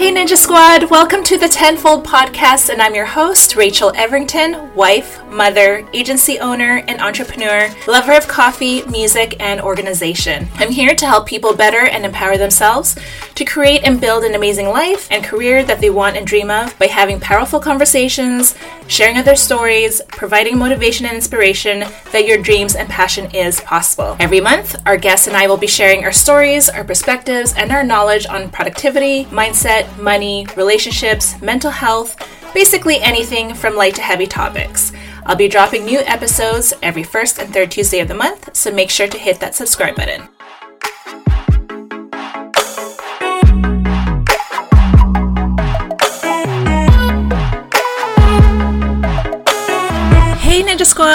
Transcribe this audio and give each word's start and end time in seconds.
Hey 0.00 0.10
Ninja 0.10 0.34
Squad, 0.34 0.90
welcome 0.90 1.22
to 1.24 1.36
the 1.36 1.46
Tenfold 1.46 2.06
Podcast, 2.06 2.70
and 2.70 2.80
I'm 2.80 2.94
your 2.94 3.04
host, 3.04 3.54
Rachel 3.54 3.92
Everington, 3.94 4.74
wife, 4.74 5.22
mother, 5.26 5.86
agency 5.92 6.38
owner, 6.38 6.82
and 6.88 7.02
entrepreneur, 7.02 7.68
lover 7.86 8.14
of 8.14 8.26
coffee, 8.26 8.82
music, 8.86 9.36
and 9.40 9.60
organization. 9.60 10.48
I'm 10.54 10.70
here 10.70 10.94
to 10.94 11.06
help 11.06 11.26
people 11.26 11.54
better 11.54 11.84
and 11.84 12.06
empower 12.06 12.38
themselves 12.38 12.96
to 13.40 13.44
create 13.46 13.84
and 13.84 14.02
build 14.02 14.22
an 14.22 14.34
amazing 14.34 14.66
life 14.66 15.08
and 15.10 15.24
career 15.24 15.64
that 15.64 15.80
they 15.80 15.88
want 15.88 16.14
and 16.14 16.26
dream 16.26 16.50
of 16.50 16.78
by 16.78 16.84
having 16.84 17.18
powerful 17.18 17.58
conversations, 17.58 18.54
sharing 18.86 19.16
other 19.16 19.34
stories, 19.34 20.02
providing 20.08 20.58
motivation 20.58 21.06
and 21.06 21.14
inspiration 21.14 21.82
that 22.12 22.26
your 22.26 22.36
dreams 22.36 22.74
and 22.74 22.86
passion 22.86 23.34
is 23.34 23.58
possible. 23.62 24.14
Every 24.20 24.42
month, 24.42 24.76
our 24.84 24.98
guests 24.98 25.26
and 25.26 25.34
I 25.34 25.46
will 25.46 25.56
be 25.56 25.66
sharing 25.66 26.04
our 26.04 26.12
stories, 26.12 26.68
our 26.68 26.84
perspectives, 26.84 27.54
and 27.54 27.72
our 27.72 27.82
knowledge 27.82 28.26
on 28.26 28.50
productivity, 28.50 29.24
mindset, 29.30 29.98
money, 29.98 30.46
relationships, 30.54 31.40
mental 31.40 31.70
health, 31.70 32.18
basically 32.52 33.00
anything 33.00 33.54
from 33.54 33.74
light 33.74 33.94
to 33.94 34.02
heavy 34.02 34.26
topics. 34.26 34.92
I'll 35.24 35.34
be 35.34 35.48
dropping 35.48 35.86
new 35.86 36.00
episodes 36.00 36.74
every 36.82 37.04
first 37.04 37.38
and 37.38 37.50
third 37.54 37.70
Tuesday 37.70 38.00
of 38.00 38.08
the 38.08 38.14
month, 38.14 38.54
so 38.54 38.70
make 38.70 38.90
sure 38.90 39.08
to 39.08 39.18
hit 39.18 39.40
that 39.40 39.54
subscribe 39.54 39.96
button. 39.96 40.28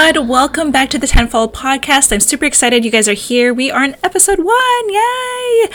Squad, 0.06 0.28
welcome 0.28 0.72
back 0.72 0.92
to 0.92 1.00
the 1.00 1.08
Tenfold 1.08 1.52
Podcast. 1.52 2.12
I'm 2.12 2.20
super 2.20 2.46
excited 2.46 2.86
you 2.86 2.92
guys 2.92 3.10
are 3.10 3.14
here. 3.14 3.52
We 3.52 3.72
are 3.72 3.84
in 3.84 3.96
episode 4.04 4.38
one, 4.38 4.90
yay! 4.94 5.68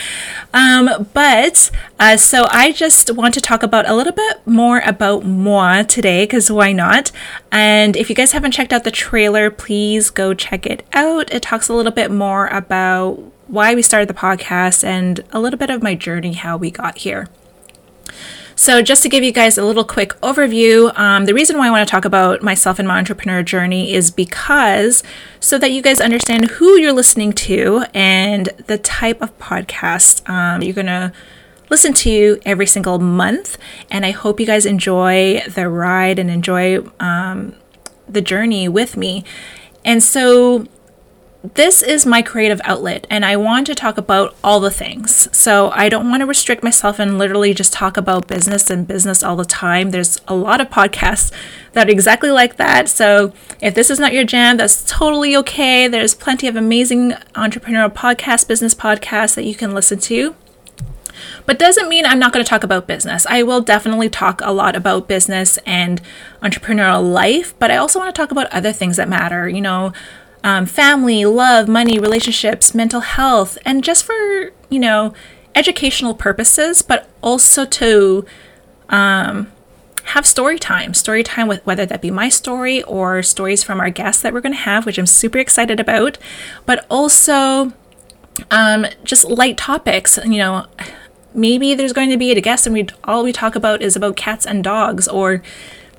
Um, 0.55 1.09
but 1.13 1.69
uh, 1.99 2.17
so 2.17 2.47
I 2.49 2.71
just 2.71 3.13
want 3.17 3.35
to 3.35 3.41
talk 3.41 3.65
about 3.65 3.89
a 3.89 3.95
little 3.97 4.13
bit 4.13 4.47
more 4.47 4.83
about 4.87 5.25
moi 5.25 5.83
today, 5.83 6.23
because 6.23 6.49
why 6.49 6.71
not? 6.71 7.11
And 7.51 7.97
if 7.97 8.09
you 8.09 8.15
guys 8.15 8.31
haven't 8.31 8.53
checked 8.53 8.73
out 8.73 8.85
the 8.85 8.93
trailer, 8.93 9.51
please 9.51 10.11
go 10.11 10.33
check 10.33 10.65
it 10.65 10.87
out. 10.93 11.33
It 11.33 11.43
talks 11.43 11.69
a 11.69 11.75
little 11.75 11.91
bit 11.91 12.13
more 12.13 12.47
about 12.47 13.15
why 13.49 13.75
we 13.75 13.83
started 13.83 14.09
the 14.09 14.15
podcast 14.15 14.85
and 14.85 15.25
a 15.33 15.41
little 15.41 15.59
bit 15.59 15.71
of 15.71 15.83
my 15.83 15.97
journey, 15.97 16.35
how 16.35 16.57
we 16.57 16.71
got 16.71 16.99
here. 16.99 17.27
So, 18.61 18.83
just 18.83 19.03
to 19.05 19.09
give 19.09 19.25
you 19.25 19.33
guys 19.33 19.57
a 19.57 19.65
little 19.65 19.85
quick 19.85 20.11
overview, 20.21 20.95
um, 20.99 21.25
the 21.25 21.33
reason 21.33 21.57
why 21.57 21.67
I 21.67 21.71
want 21.71 21.89
to 21.89 21.91
talk 21.91 22.05
about 22.05 22.43
myself 22.43 22.79
and 22.79 22.87
my 22.87 22.99
entrepreneur 22.99 23.43
journey 23.43 23.95
is 23.95 24.11
because 24.11 25.03
so 25.41 25.57
that 25.57 25.71
you 25.73 25.81
guys 25.81 25.99
understand 25.99 26.45
who 26.51 26.79
you're 26.79 26.93
listening 26.93 27.33
to 27.49 27.87
and 27.95 28.51
the 28.67 28.77
type 28.77 29.23
of 29.23 29.37
podcast 29.39 30.29
um, 30.29 30.61
you're 30.61 30.75
going 30.75 30.89
to 30.89 31.11
listen 31.71 31.95
to 31.95 32.39
every 32.45 32.67
single 32.67 32.99
month. 32.99 33.57
And 33.91 34.05
I 34.05 34.11
hope 34.11 34.39
you 34.39 34.45
guys 34.45 34.67
enjoy 34.67 35.41
the 35.49 35.67
ride 35.71 36.19
and 36.19 36.31
enjoy 36.31 36.85
um, 37.01 37.55
the 38.07 38.21
journey 38.21 38.69
with 38.69 38.95
me. 38.95 39.25
And 39.87 40.03
so, 40.03 40.67
this 41.43 41.83
is 41.83 42.05
my 42.05 42.21
creative 42.21 42.61
outlet 42.65 43.07
and 43.09 43.25
I 43.25 43.37
want 43.37 43.67
to 43.69 43.75
talk 43.75 43.97
about 43.97 44.35
all 44.45 44.61
the 44.61 44.71
things. 44.71 45.35
So 45.37 45.71
I 45.71 45.89
don't 45.89 46.11
want 46.11 46.21
to 46.21 46.27
restrict 46.27 46.63
myself 46.63 46.99
and 46.99 47.17
literally 47.19 47.55
just 47.55 47.73
talk 47.73 47.97
about 47.97 48.27
business 48.27 48.69
and 48.69 48.87
business 48.87 49.23
all 49.23 49.37
the 49.37 49.47
time. 49.47 49.91
There's 49.91 50.21
a 50.29 50.35
lot 50.35 50.61
of 50.61 50.69
podcasts 50.69 51.33
that 51.73 51.89
are 51.89 51.91
exactly 51.91 52.31
like 52.31 52.57
that. 52.57 52.91
So 52.91 53.33
if 53.61 53.75
this 53.75 53.89
is 53.89 53.99
not 53.99 54.13
your 54.13 54.25
jam, 54.25 54.59
that's 54.59 54.85
totally 54.85 55.35
okay. 55.37 55.89
There's 55.89 56.15
plenty 56.15 56.47
of 56.47 56.57
amazing 56.57 57.13
entrepreneurial 57.35 57.93
podcasts, 57.93 58.47
business 58.47 58.75
podcasts 58.75 59.35
that 59.37 59.45
you 59.45 59.55
can 59.55 59.73
listen 59.73 59.99
to. 60.01 60.35
But 61.47 61.59
doesn't 61.59 61.89
mean 61.89 62.05
I'm 62.05 62.19
not 62.19 62.33
going 62.33 62.45
to 62.45 62.49
talk 62.49 62.65
about 62.65 62.87
business. 62.87 63.27
I 63.29 63.43
will 63.43 63.61
definitely 63.61 64.11
talk 64.11 64.41
a 64.43 64.53
lot 64.53 64.77
about 64.77 65.09
business 65.09 65.59
and 65.67 66.01
entrepreneurial 66.43 67.13
life, 67.13 67.59
but 67.59 67.71
I 67.71 67.77
also 67.77 67.99
want 67.99 68.15
to 68.15 68.19
talk 68.19 68.31
about 68.31 68.47
other 68.53 68.73
things 68.73 68.97
that 68.97 69.09
matter. 69.09 69.49
You 69.49 69.61
know, 69.61 69.93
um, 70.43 70.67
family, 70.67 71.25
love, 71.25 71.69
money, 71.69 71.99
relationships, 71.99 72.75
mental 72.75 73.01
health, 73.01 73.59
and 73.65 73.85
just 73.85 74.05
for, 74.05 74.53
you 74.69 74.79
know, 74.79 75.13
educational 75.55 76.15
purposes, 76.15 76.83
but 76.83 77.09
also 77.23 77.65
to 77.65 78.25
um, 78.89 79.51
have 80.05 80.27
story 80.27 80.59
time. 80.59 80.95
Story 80.95 81.23
time 81.23 81.49
with 81.49 81.65
whether 81.67 81.87
that 81.87 82.01
be 82.01 82.11
my 82.11 82.29
story 82.29 82.83
or 82.85 83.23
stories 83.23 83.63
from 83.63 83.81
our 83.81 83.91
guests 83.91 84.23
that 84.23 84.33
we're 84.33 84.41
going 84.41 84.55
to 84.55 84.61
have, 84.61 84.87
which 84.87 84.99
I'm 84.99 85.07
super 85.07 85.39
excited 85.39 85.81
about, 85.81 86.19
but 86.67 86.87
also 86.91 87.73
um, 88.51 88.87
just 89.05 89.25
light 89.25 89.57
topics. 89.57 90.19
You 90.25 90.39
know, 90.39 90.67
maybe 91.35 91.75
there's 91.75 91.93
going 91.93 92.11
to 92.11 92.17
be 92.17 92.33
a 92.33 92.41
guest 92.41 92.67
and 92.67 92.75
we 92.75 92.87
all 93.05 93.23
we 93.23 93.33
talk 93.33 93.55
about 93.55 93.83
is 93.83 93.97
about 93.97 94.17
cats 94.17 94.47
and 94.47 94.65
dogs 94.65 95.07
or 95.07 95.43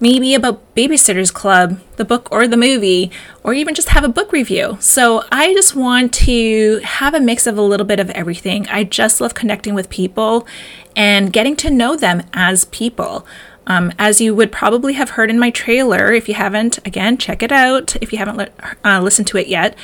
maybe 0.02 0.34
about 0.34 0.76
Babysitter's 0.76 1.32
Club, 1.32 1.80
the 1.96 2.04
book 2.04 2.28
or 2.32 2.48
the 2.48 2.58
movie, 2.58 3.12
or 3.44 3.54
even 3.54 3.76
just 3.76 3.90
have 3.90 4.04
a 4.04 4.10
book 4.10 4.32
review. 4.34 4.78
So 4.82 5.24
I 5.32 5.54
just 5.54 5.76
want 5.76 6.14
to 6.16 6.82
have 6.84 7.14
a 7.14 7.20
mix 7.20 7.48
of 7.48 7.58
a 7.58 7.62
little 7.62 7.86
bit 7.86 8.00
of 8.00 8.10
everything. 8.10 8.68
I 8.68 8.84
just 8.84 9.22
love 9.22 9.36
connecting 9.36 9.76
with 9.76 9.90
people 9.90 10.48
and 10.96 11.32
getting 11.32 11.56
to 11.58 11.70
know 11.70 11.96
them 11.96 12.24
as 12.34 12.66
people. 12.66 13.26
Um, 13.68 13.94
as 14.00 14.20
you 14.20 14.34
would 14.34 14.52
probably 14.52 14.94
have 14.94 15.12
heard 15.12 15.30
in 15.30 15.38
my 15.38 15.52
trailer, 15.52 16.12
if 16.12 16.28
you 16.28 16.34
haven't, 16.34 16.80
again, 16.86 17.18
check 17.18 17.44
it 17.44 17.52
out 17.52 17.96
if 18.02 18.12
you 18.12 18.18
haven't 18.18 18.52
uh, 18.84 19.00
listened 19.02 19.28
to 19.28 19.38
it 19.38 19.48
yet, 19.48 19.78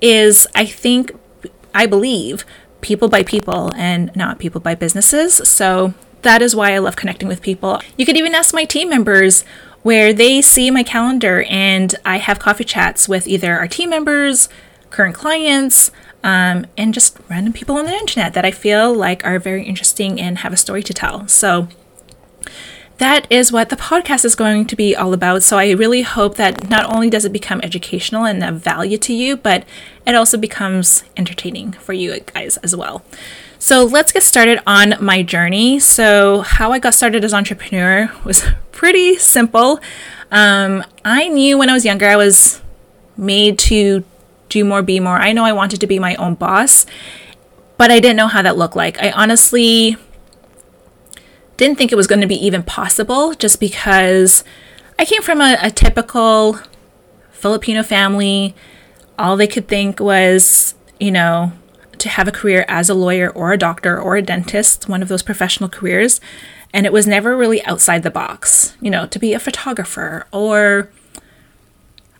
is 0.00 0.46
I 0.54 0.64
think, 0.64 1.10
I 1.74 1.86
believe, 1.86 2.44
people 2.82 3.08
by 3.08 3.24
people 3.24 3.72
and 3.74 4.14
not 4.14 4.38
people 4.38 4.60
by 4.60 4.76
businesses. 4.76 5.34
So 5.48 5.92
that 6.26 6.42
is 6.42 6.56
why 6.56 6.74
I 6.74 6.78
love 6.78 6.96
connecting 6.96 7.28
with 7.28 7.40
people. 7.40 7.80
You 7.96 8.04
could 8.04 8.16
even 8.16 8.34
ask 8.34 8.52
my 8.52 8.64
team 8.64 8.90
members 8.90 9.44
where 9.82 10.12
they 10.12 10.42
see 10.42 10.72
my 10.72 10.82
calendar 10.82 11.44
and 11.48 11.94
I 12.04 12.16
have 12.16 12.40
coffee 12.40 12.64
chats 12.64 13.08
with 13.08 13.28
either 13.28 13.56
our 13.56 13.68
team 13.68 13.90
members, 13.90 14.48
current 14.90 15.14
clients, 15.14 15.92
um, 16.24 16.66
and 16.76 16.92
just 16.92 17.16
random 17.30 17.52
people 17.52 17.76
on 17.76 17.84
the 17.84 17.92
internet 17.92 18.34
that 18.34 18.44
I 18.44 18.50
feel 18.50 18.92
like 18.92 19.24
are 19.24 19.38
very 19.38 19.64
interesting 19.64 20.20
and 20.20 20.38
have 20.38 20.52
a 20.52 20.56
story 20.56 20.82
to 20.82 20.92
tell. 20.92 21.28
So 21.28 21.68
that 22.98 23.28
is 23.30 23.52
what 23.52 23.68
the 23.68 23.76
podcast 23.76 24.24
is 24.24 24.34
going 24.34 24.66
to 24.66 24.74
be 24.74 24.96
all 24.96 25.12
about. 25.12 25.44
So 25.44 25.58
I 25.58 25.70
really 25.70 26.02
hope 26.02 26.34
that 26.36 26.68
not 26.68 26.92
only 26.92 27.08
does 27.08 27.24
it 27.24 27.32
become 27.32 27.60
educational 27.62 28.24
and 28.24 28.42
of 28.42 28.56
value 28.56 28.98
to 28.98 29.14
you, 29.14 29.36
but 29.36 29.64
it 30.04 30.16
also 30.16 30.36
becomes 30.36 31.04
entertaining 31.16 31.70
for 31.72 31.92
you 31.92 32.18
guys 32.18 32.56
as 32.58 32.74
well. 32.74 33.04
So 33.58 33.84
let's 33.84 34.12
get 34.12 34.22
started 34.22 34.60
on 34.66 34.94
my 35.00 35.22
journey. 35.22 35.78
So, 35.78 36.40
how 36.42 36.72
I 36.72 36.78
got 36.78 36.94
started 36.94 37.24
as 37.24 37.32
entrepreneur 37.32 38.10
was 38.24 38.44
pretty 38.72 39.16
simple. 39.16 39.80
Um, 40.30 40.84
I 41.04 41.28
knew 41.28 41.56
when 41.58 41.70
I 41.70 41.72
was 41.72 41.84
younger 41.84 42.06
I 42.06 42.16
was 42.16 42.60
made 43.16 43.58
to 43.60 44.04
do 44.48 44.64
more, 44.64 44.82
be 44.82 45.00
more. 45.00 45.16
I 45.16 45.32
know 45.32 45.44
I 45.44 45.52
wanted 45.52 45.80
to 45.80 45.86
be 45.86 45.98
my 45.98 46.14
own 46.16 46.34
boss, 46.34 46.86
but 47.78 47.90
I 47.90 48.00
didn't 48.00 48.16
know 48.16 48.26
how 48.26 48.42
that 48.42 48.56
looked 48.56 48.76
like. 48.76 49.00
I 49.02 49.10
honestly 49.10 49.96
didn't 51.56 51.78
think 51.78 51.92
it 51.92 51.96
was 51.96 52.06
going 52.06 52.20
to 52.20 52.26
be 52.26 52.46
even 52.46 52.62
possible 52.62 53.34
just 53.34 53.60
because 53.60 54.44
I 54.98 55.04
came 55.04 55.22
from 55.22 55.40
a, 55.40 55.56
a 55.62 55.70
typical 55.70 56.60
Filipino 57.30 57.82
family. 57.82 58.54
All 59.18 59.36
they 59.36 59.46
could 59.46 59.68
think 59.68 60.00
was, 60.00 60.74
you 61.00 61.10
know, 61.10 61.52
to 61.98 62.08
have 62.08 62.28
a 62.28 62.32
career 62.32 62.64
as 62.68 62.88
a 62.88 62.94
lawyer 62.94 63.30
or 63.30 63.52
a 63.52 63.58
doctor 63.58 64.00
or 64.00 64.16
a 64.16 64.22
dentist, 64.22 64.88
one 64.88 65.02
of 65.02 65.08
those 65.08 65.22
professional 65.22 65.68
careers. 65.68 66.20
And 66.72 66.84
it 66.84 66.92
was 66.92 67.06
never 67.06 67.36
really 67.36 67.64
outside 67.64 68.02
the 68.02 68.10
box, 68.10 68.76
you 68.80 68.90
know, 68.90 69.06
to 69.06 69.18
be 69.18 69.32
a 69.32 69.40
photographer 69.40 70.26
or 70.32 70.90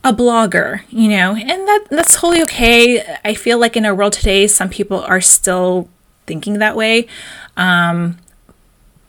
a 0.02 0.12
blogger, 0.12 0.82
you 0.88 1.08
know, 1.08 1.34
and 1.34 1.48
that 1.48 1.86
that's 1.90 2.14
totally 2.14 2.42
okay. 2.42 3.18
I 3.24 3.34
feel 3.34 3.58
like 3.58 3.76
in 3.76 3.84
our 3.84 3.94
world 3.94 4.12
today, 4.12 4.46
some 4.46 4.68
people 4.68 5.00
are 5.00 5.20
still 5.20 5.88
thinking 6.26 6.58
that 6.58 6.76
way. 6.76 7.08
Um, 7.56 8.18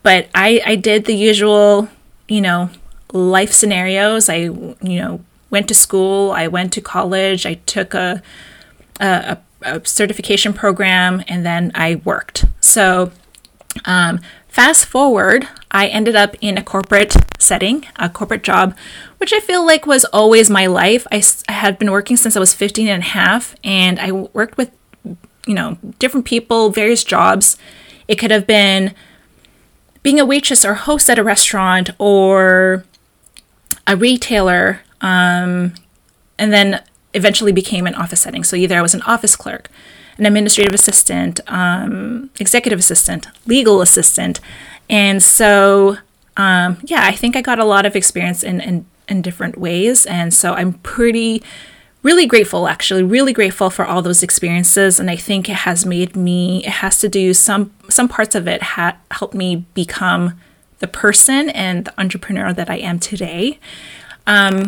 but 0.02 0.28
I, 0.34 0.60
I 0.66 0.74
did 0.74 1.04
the 1.04 1.14
usual, 1.14 1.88
you 2.26 2.40
know, 2.40 2.70
life 3.12 3.52
scenarios. 3.52 4.28
I, 4.28 4.36
you 4.36 4.76
know, 4.82 5.20
went 5.50 5.68
to 5.68 5.74
school, 5.74 6.32
I 6.32 6.48
went 6.48 6.72
to 6.74 6.80
college, 6.80 7.46
I 7.46 7.54
took 7.54 7.94
a, 7.94 8.22
a, 9.00 9.38
a 9.62 9.80
certification 9.84 10.52
program, 10.52 11.22
and 11.28 11.44
then 11.44 11.72
I 11.74 11.96
worked. 12.04 12.44
So, 12.60 13.10
um, 13.84 14.20
fast 14.48 14.86
forward, 14.86 15.48
I 15.70 15.88
ended 15.88 16.16
up 16.16 16.36
in 16.40 16.56
a 16.56 16.62
corporate 16.62 17.16
setting, 17.38 17.86
a 17.96 18.08
corporate 18.08 18.42
job, 18.42 18.76
which 19.18 19.32
I 19.32 19.40
feel 19.40 19.64
like 19.64 19.86
was 19.86 20.04
always 20.06 20.48
my 20.48 20.66
life. 20.66 21.06
I, 21.12 21.22
had 21.48 21.78
been 21.78 21.90
working 21.90 22.16
since 22.16 22.36
I 22.36 22.40
was 22.40 22.54
15 22.54 22.88
and 22.88 23.02
a 23.02 23.06
half, 23.06 23.54
and 23.62 23.98
I 23.98 24.12
worked 24.12 24.56
with, 24.56 24.70
you 25.46 25.54
know, 25.54 25.78
different 25.98 26.26
people, 26.26 26.70
various 26.70 27.04
jobs. 27.04 27.56
It 28.06 28.16
could 28.16 28.30
have 28.30 28.46
been 28.46 28.94
being 30.02 30.20
a 30.20 30.24
waitress 30.24 30.64
or 30.64 30.74
host 30.74 31.10
at 31.10 31.18
a 31.18 31.24
restaurant 31.24 31.90
or 31.98 32.84
a 33.86 33.96
retailer, 33.96 34.80
um, 35.00 35.74
and 36.38 36.52
then 36.52 36.82
eventually 37.14 37.52
became 37.52 37.86
an 37.86 37.94
office 37.94 38.20
setting. 38.20 38.44
So 38.44 38.56
either 38.56 38.78
I 38.78 38.82
was 38.82 38.94
an 38.94 39.02
office 39.02 39.36
clerk, 39.36 39.68
an 40.18 40.26
administrative 40.26 40.74
assistant, 40.74 41.40
um, 41.46 42.30
executive 42.38 42.78
assistant, 42.78 43.28
legal 43.46 43.80
assistant, 43.80 44.40
And 44.88 45.22
so, 45.22 45.98
um, 46.36 46.78
yeah, 46.84 47.04
I 47.04 47.12
think 47.12 47.36
I 47.36 47.42
got 47.42 47.58
a 47.58 47.64
lot 47.64 47.86
of 47.86 47.94
experience 47.94 48.42
in, 48.42 48.60
in, 48.60 48.86
in 49.08 49.22
different 49.22 49.58
ways. 49.58 50.06
And 50.06 50.32
so 50.32 50.54
I'm 50.54 50.74
pretty, 50.74 51.42
really 52.02 52.26
grateful, 52.26 52.68
actually, 52.68 53.02
really 53.02 53.32
grateful 53.32 53.70
for 53.70 53.84
all 53.84 54.02
those 54.02 54.22
experiences. 54.22 54.98
And 54.98 55.10
I 55.10 55.16
think 55.16 55.48
it 55.48 55.56
has 55.56 55.84
made 55.84 56.16
me, 56.16 56.64
it 56.64 56.70
has 56.70 57.00
to 57.00 57.08
do 57.08 57.34
some, 57.34 57.72
some 57.88 58.08
parts 58.08 58.34
of 58.34 58.48
it 58.48 58.62
ha- 58.62 58.96
helped 59.10 59.34
me 59.34 59.66
become 59.74 60.40
the 60.78 60.88
person 60.88 61.50
and 61.50 61.84
the 61.84 62.00
entrepreneur 62.00 62.52
that 62.52 62.70
I 62.70 62.76
am 62.76 62.98
today. 62.98 63.58
Um, 64.26 64.66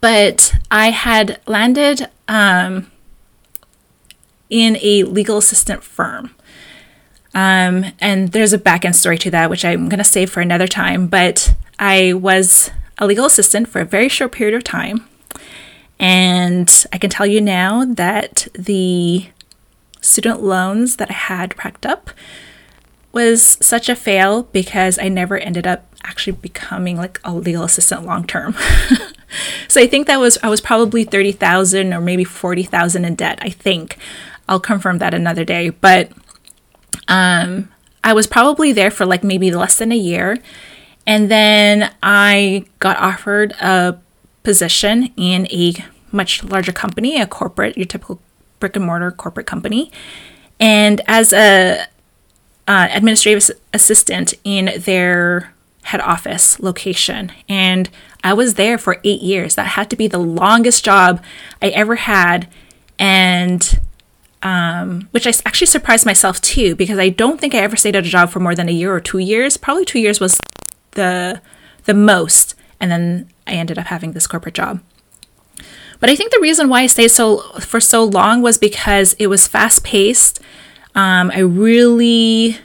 but 0.00 0.54
I 0.70 0.90
had 0.90 1.40
landed 1.46 2.08
um, 2.28 2.90
in 4.50 4.76
a 4.80 5.04
legal 5.04 5.38
assistant 5.38 5.82
firm. 5.82 6.34
Um, 7.34 7.86
and 8.00 8.32
there's 8.32 8.52
a 8.52 8.58
back 8.58 8.84
end 8.84 8.96
story 8.96 9.16
to 9.18 9.30
that, 9.30 9.48
which 9.48 9.64
I'm 9.64 9.88
going 9.88 9.98
to 9.98 10.04
save 10.04 10.30
for 10.30 10.40
another 10.40 10.66
time. 10.66 11.06
But 11.06 11.54
I 11.78 12.12
was 12.12 12.70
a 12.98 13.06
legal 13.06 13.24
assistant 13.24 13.68
for 13.68 13.80
a 13.80 13.84
very 13.84 14.08
short 14.08 14.32
period 14.32 14.54
of 14.54 14.64
time. 14.64 15.08
And 15.98 16.86
I 16.92 16.98
can 16.98 17.10
tell 17.10 17.26
you 17.26 17.40
now 17.40 17.84
that 17.84 18.48
the 18.54 19.28
student 20.00 20.42
loans 20.42 20.96
that 20.96 21.10
I 21.10 21.14
had 21.14 21.56
racked 21.64 21.86
up 21.86 22.10
was 23.12 23.42
such 23.60 23.88
a 23.88 23.94
fail 23.94 24.44
because 24.44 24.98
I 24.98 25.08
never 25.08 25.38
ended 25.38 25.66
up 25.66 25.86
actually 26.02 26.32
becoming 26.32 26.96
like 26.96 27.20
a 27.24 27.32
legal 27.32 27.62
assistant 27.62 28.04
long 28.04 28.26
term. 28.26 28.56
so 29.68 29.80
I 29.80 29.86
think 29.86 30.06
that 30.06 30.18
was 30.20 30.38
I 30.42 30.48
was 30.48 30.60
probably 30.60 31.04
30,000 31.04 31.92
or 31.92 32.00
maybe 32.00 32.24
40,000 32.24 33.04
in 33.04 33.14
debt, 33.14 33.38
I 33.42 33.50
think. 33.50 33.98
I'll 34.48 34.60
confirm 34.60 34.98
that 34.98 35.14
another 35.14 35.44
day, 35.44 35.70
but 35.70 36.10
um 37.08 37.68
I 38.04 38.12
was 38.12 38.26
probably 38.26 38.72
there 38.72 38.90
for 38.90 39.06
like 39.06 39.22
maybe 39.22 39.50
less 39.52 39.76
than 39.76 39.92
a 39.92 39.96
year 39.96 40.38
and 41.06 41.30
then 41.30 41.92
I 42.02 42.64
got 42.78 42.96
offered 42.98 43.52
a 43.52 43.98
position 44.42 45.12
in 45.16 45.46
a 45.46 45.74
much 46.10 46.44
larger 46.44 46.72
company, 46.72 47.20
a 47.20 47.26
corporate, 47.26 47.76
your 47.76 47.86
typical 47.86 48.20
brick 48.60 48.76
and 48.76 48.84
mortar 48.84 49.10
corporate 49.10 49.46
company. 49.46 49.90
And 50.60 51.00
as 51.06 51.32
a 51.32 51.86
uh, 52.68 52.88
administrative 52.92 53.50
assistant 53.72 54.34
in 54.44 54.70
their 54.78 55.52
head 55.84 56.00
office 56.00 56.60
location. 56.60 57.32
And 57.48 57.90
I 58.24 58.34
was 58.34 58.54
there 58.54 58.78
for 58.78 59.00
eight 59.04 59.22
years. 59.22 59.54
That 59.54 59.68
had 59.68 59.90
to 59.90 59.96
be 59.96 60.06
the 60.06 60.18
longest 60.18 60.84
job 60.84 61.22
I 61.60 61.68
ever 61.68 61.96
had. 61.96 62.48
And 62.98 63.80
um, 64.42 65.08
which 65.12 65.26
I 65.26 65.32
actually 65.46 65.68
surprised 65.68 66.04
myself 66.04 66.40
too, 66.40 66.74
because 66.74 66.98
I 66.98 67.08
don't 67.08 67.40
think 67.40 67.54
I 67.54 67.58
ever 67.58 67.76
stayed 67.76 67.96
at 67.96 68.04
a 68.04 68.08
job 68.08 68.30
for 68.30 68.40
more 68.40 68.54
than 68.54 68.68
a 68.68 68.72
year 68.72 68.92
or 68.92 69.00
two 69.00 69.18
years. 69.18 69.56
Probably 69.56 69.84
two 69.84 70.00
years 70.00 70.20
was 70.20 70.38
the 70.92 71.40
the 71.84 71.94
most, 71.94 72.54
and 72.80 72.90
then 72.90 73.30
I 73.46 73.52
ended 73.52 73.78
up 73.78 73.86
having 73.86 74.12
this 74.12 74.26
corporate 74.26 74.54
job. 74.54 74.80
But 76.00 76.10
I 76.10 76.16
think 76.16 76.32
the 76.32 76.40
reason 76.40 76.68
why 76.68 76.82
I 76.82 76.86
stayed 76.88 77.08
so 77.08 77.38
for 77.60 77.80
so 77.80 78.02
long 78.02 78.42
was 78.42 78.58
because 78.58 79.14
it 79.14 79.28
was 79.28 79.46
fast 79.46 79.84
paced. 79.84 80.40
Um, 80.94 81.30
I 81.30 81.38
really 81.38 82.58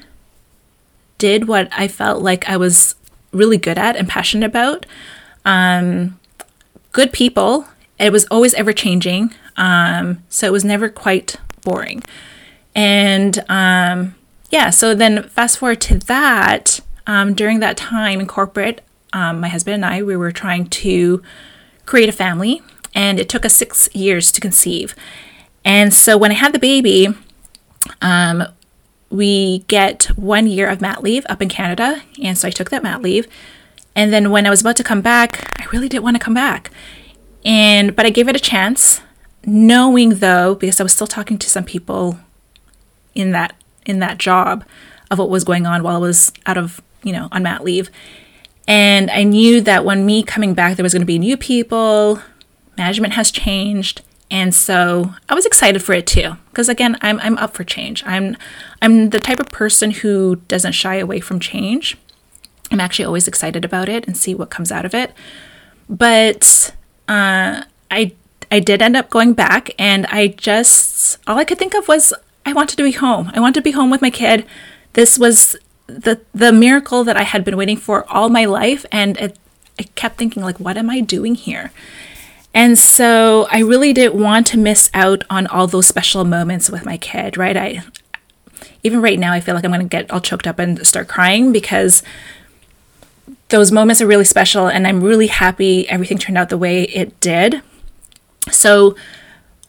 did 1.17 1.47
what 1.47 1.69
I 1.71 1.87
felt 1.87 2.21
like 2.21 2.49
I 2.49 2.57
was 2.57 2.95
really 3.31 3.57
good 3.57 3.77
at 3.77 3.95
and 3.95 4.09
passionate 4.09 4.47
about. 4.47 4.85
Um, 5.47 6.19
good 6.91 7.11
people. 7.11 7.65
It 7.97 8.11
was 8.11 8.25
always 8.25 8.53
ever 8.53 8.73
changing. 8.73 9.33
Um, 9.55 10.23
so 10.29 10.45
it 10.45 10.51
was 10.51 10.65
never 10.65 10.89
quite 10.89 11.37
boring. 11.63 12.03
And 12.75 13.43
um, 13.49 14.15
yeah, 14.51 14.69
so 14.69 14.93
then 14.93 15.23
fast 15.29 15.57
forward 15.57 15.81
to 15.81 15.97
that. 15.99 16.79
Um, 17.07 17.33
during 17.33 17.61
that 17.61 17.77
time 17.77 18.19
in 18.19 18.27
corporate, 18.27 18.83
um, 19.13 19.39
my 19.39 19.47
husband 19.47 19.75
and 19.75 19.85
I, 19.85 20.03
we 20.03 20.17
were 20.17 20.33
trying 20.33 20.67
to 20.67 21.23
create 21.85 22.09
a 22.09 22.11
family, 22.11 22.61
and 22.93 23.17
it 23.17 23.29
took 23.29 23.45
us 23.45 23.53
six 23.53 23.89
years 23.95 24.31
to 24.33 24.41
conceive. 24.41 24.93
And 25.63 25.93
so 25.93 26.17
when 26.17 26.31
I 26.31 26.35
had 26.35 26.53
the 26.53 26.59
baby, 26.59 27.07
um, 28.01 28.43
we 29.09 29.59
get 29.67 30.03
one 30.17 30.47
year 30.47 30.67
of 30.67 30.81
mat 30.81 31.01
leave 31.01 31.25
up 31.29 31.41
in 31.41 31.47
Canada. 31.47 32.01
And 32.21 32.37
so 32.37 32.49
I 32.49 32.51
took 32.51 32.69
that 32.71 32.83
mat 32.83 33.01
leave. 33.01 33.27
And 33.97 34.13
then 34.13 34.29
when 34.29 34.45
I 34.45 34.51
was 34.51 34.61
about 34.61 34.75
to 34.77 34.83
come 34.83 35.01
back, 35.01 35.51
I 35.59 35.65
really 35.73 35.89
didn't 35.89 36.03
want 36.03 36.15
to 36.15 36.23
come 36.23 36.35
back. 36.35 36.69
And 37.43 37.95
but 37.95 38.05
I 38.05 38.11
gave 38.11 38.29
it 38.29 38.35
a 38.35 38.39
chance, 38.39 39.01
knowing 39.43 40.19
though, 40.19 40.53
because 40.53 40.79
I 40.79 40.83
was 40.83 40.93
still 40.93 41.07
talking 41.07 41.39
to 41.39 41.49
some 41.49 41.65
people 41.65 42.19
in 43.15 43.31
that 43.31 43.55
in 43.87 43.97
that 43.99 44.19
job 44.19 44.63
of 45.09 45.17
what 45.17 45.31
was 45.31 45.43
going 45.43 45.65
on 45.65 45.81
while 45.81 45.95
I 45.95 45.99
was 45.99 46.31
out 46.45 46.57
of, 46.57 46.79
you 47.01 47.11
know, 47.11 47.27
on 47.31 47.41
mat 47.41 47.63
leave. 47.63 47.89
And 48.67 49.09
I 49.09 49.23
knew 49.23 49.61
that 49.61 49.83
when 49.83 50.05
me 50.05 50.21
coming 50.21 50.53
back, 50.53 50.75
there 50.75 50.83
was 50.83 50.93
going 50.93 51.01
to 51.01 51.05
be 51.05 51.17
new 51.17 51.37
people, 51.37 52.21
management 52.77 53.13
has 53.13 53.31
changed, 53.31 54.01
and 54.29 54.53
so 54.53 55.13
I 55.27 55.33
was 55.33 55.45
excited 55.45 55.81
for 55.81 55.93
it 55.93 56.05
too, 56.05 56.35
because 56.51 56.69
again, 56.69 56.97
I'm 57.01 57.19
I'm 57.21 57.37
up 57.39 57.55
for 57.55 57.63
change. 57.63 58.03
I'm 58.05 58.37
I'm 58.79 59.09
the 59.09 59.19
type 59.19 59.39
of 59.39 59.47
person 59.47 59.89
who 59.89 60.35
doesn't 60.47 60.73
shy 60.73 60.97
away 60.97 61.19
from 61.19 61.39
change. 61.39 61.97
I'm 62.71 62.79
actually 62.79 63.05
always 63.05 63.27
excited 63.27 63.63
about 63.63 63.89
it 63.89 64.05
and 64.07 64.17
see 64.17 64.35
what 64.35 64.49
comes 64.49 64.71
out 64.71 64.85
of 64.85 64.93
it. 64.93 65.13
But 65.89 66.73
uh, 67.07 67.63
I 67.89 68.11
I 68.51 68.59
did 68.59 68.81
end 68.81 68.95
up 68.95 69.09
going 69.09 69.33
back, 69.33 69.71
and 69.77 70.05
I 70.07 70.27
just 70.27 71.19
all 71.27 71.37
I 71.37 71.45
could 71.45 71.57
think 71.57 71.73
of 71.73 71.87
was 71.87 72.13
I 72.45 72.53
wanted 72.53 72.77
to 72.77 72.83
be 72.83 72.91
home. 72.91 73.31
I 73.33 73.39
wanted 73.39 73.55
to 73.55 73.61
be 73.61 73.71
home 73.71 73.89
with 73.89 74.01
my 74.01 74.09
kid. 74.09 74.45
This 74.93 75.17
was 75.17 75.55
the 75.87 76.21
the 76.33 76.51
miracle 76.51 77.03
that 77.03 77.17
I 77.17 77.23
had 77.23 77.43
been 77.43 77.57
waiting 77.57 77.77
for 77.77 78.09
all 78.11 78.29
my 78.29 78.45
life, 78.45 78.85
and 78.91 79.17
it, 79.17 79.37
I 79.79 79.83
kept 79.95 80.17
thinking 80.17 80.43
like, 80.43 80.59
what 80.59 80.77
am 80.77 80.89
I 80.89 80.99
doing 81.01 81.35
here? 81.35 81.71
And 82.53 82.77
so 82.77 83.47
I 83.51 83.59
really 83.59 83.93
didn't 83.93 84.19
want 84.19 84.47
to 84.47 84.57
miss 84.57 84.89
out 84.93 85.23
on 85.29 85.45
all 85.47 85.67
those 85.67 85.87
special 85.87 86.23
moments 86.23 86.69
with 86.69 86.85
my 86.85 86.97
kid, 86.97 87.37
right? 87.37 87.55
I 87.55 87.83
even 88.83 89.01
right 89.01 89.19
now 89.19 89.33
I 89.33 89.39
feel 89.39 89.53
like 89.53 89.63
I'm 89.63 89.71
going 89.71 89.81
to 89.81 89.87
get 89.87 90.09
all 90.11 90.21
choked 90.21 90.47
up 90.47 90.59
and 90.59 90.85
start 90.85 91.07
crying 91.07 91.51
because 91.51 92.01
those 93.49 93.71
moments 93.71 94.01
are 94.01 94.07
really 94.07 94.25
special 94.25 94.67
and 94.67 94.85
I'm 94.87 95.01
really 95.01 95.27
happy 95.27 95.87
everything 95.89 96.17
turned 96.17 96.37
out 96.37 96.49
the 96.49 96.57
way 96.57 96.83
it 96.83 97.19
did. 97.19 97.61
So 98.51 98.95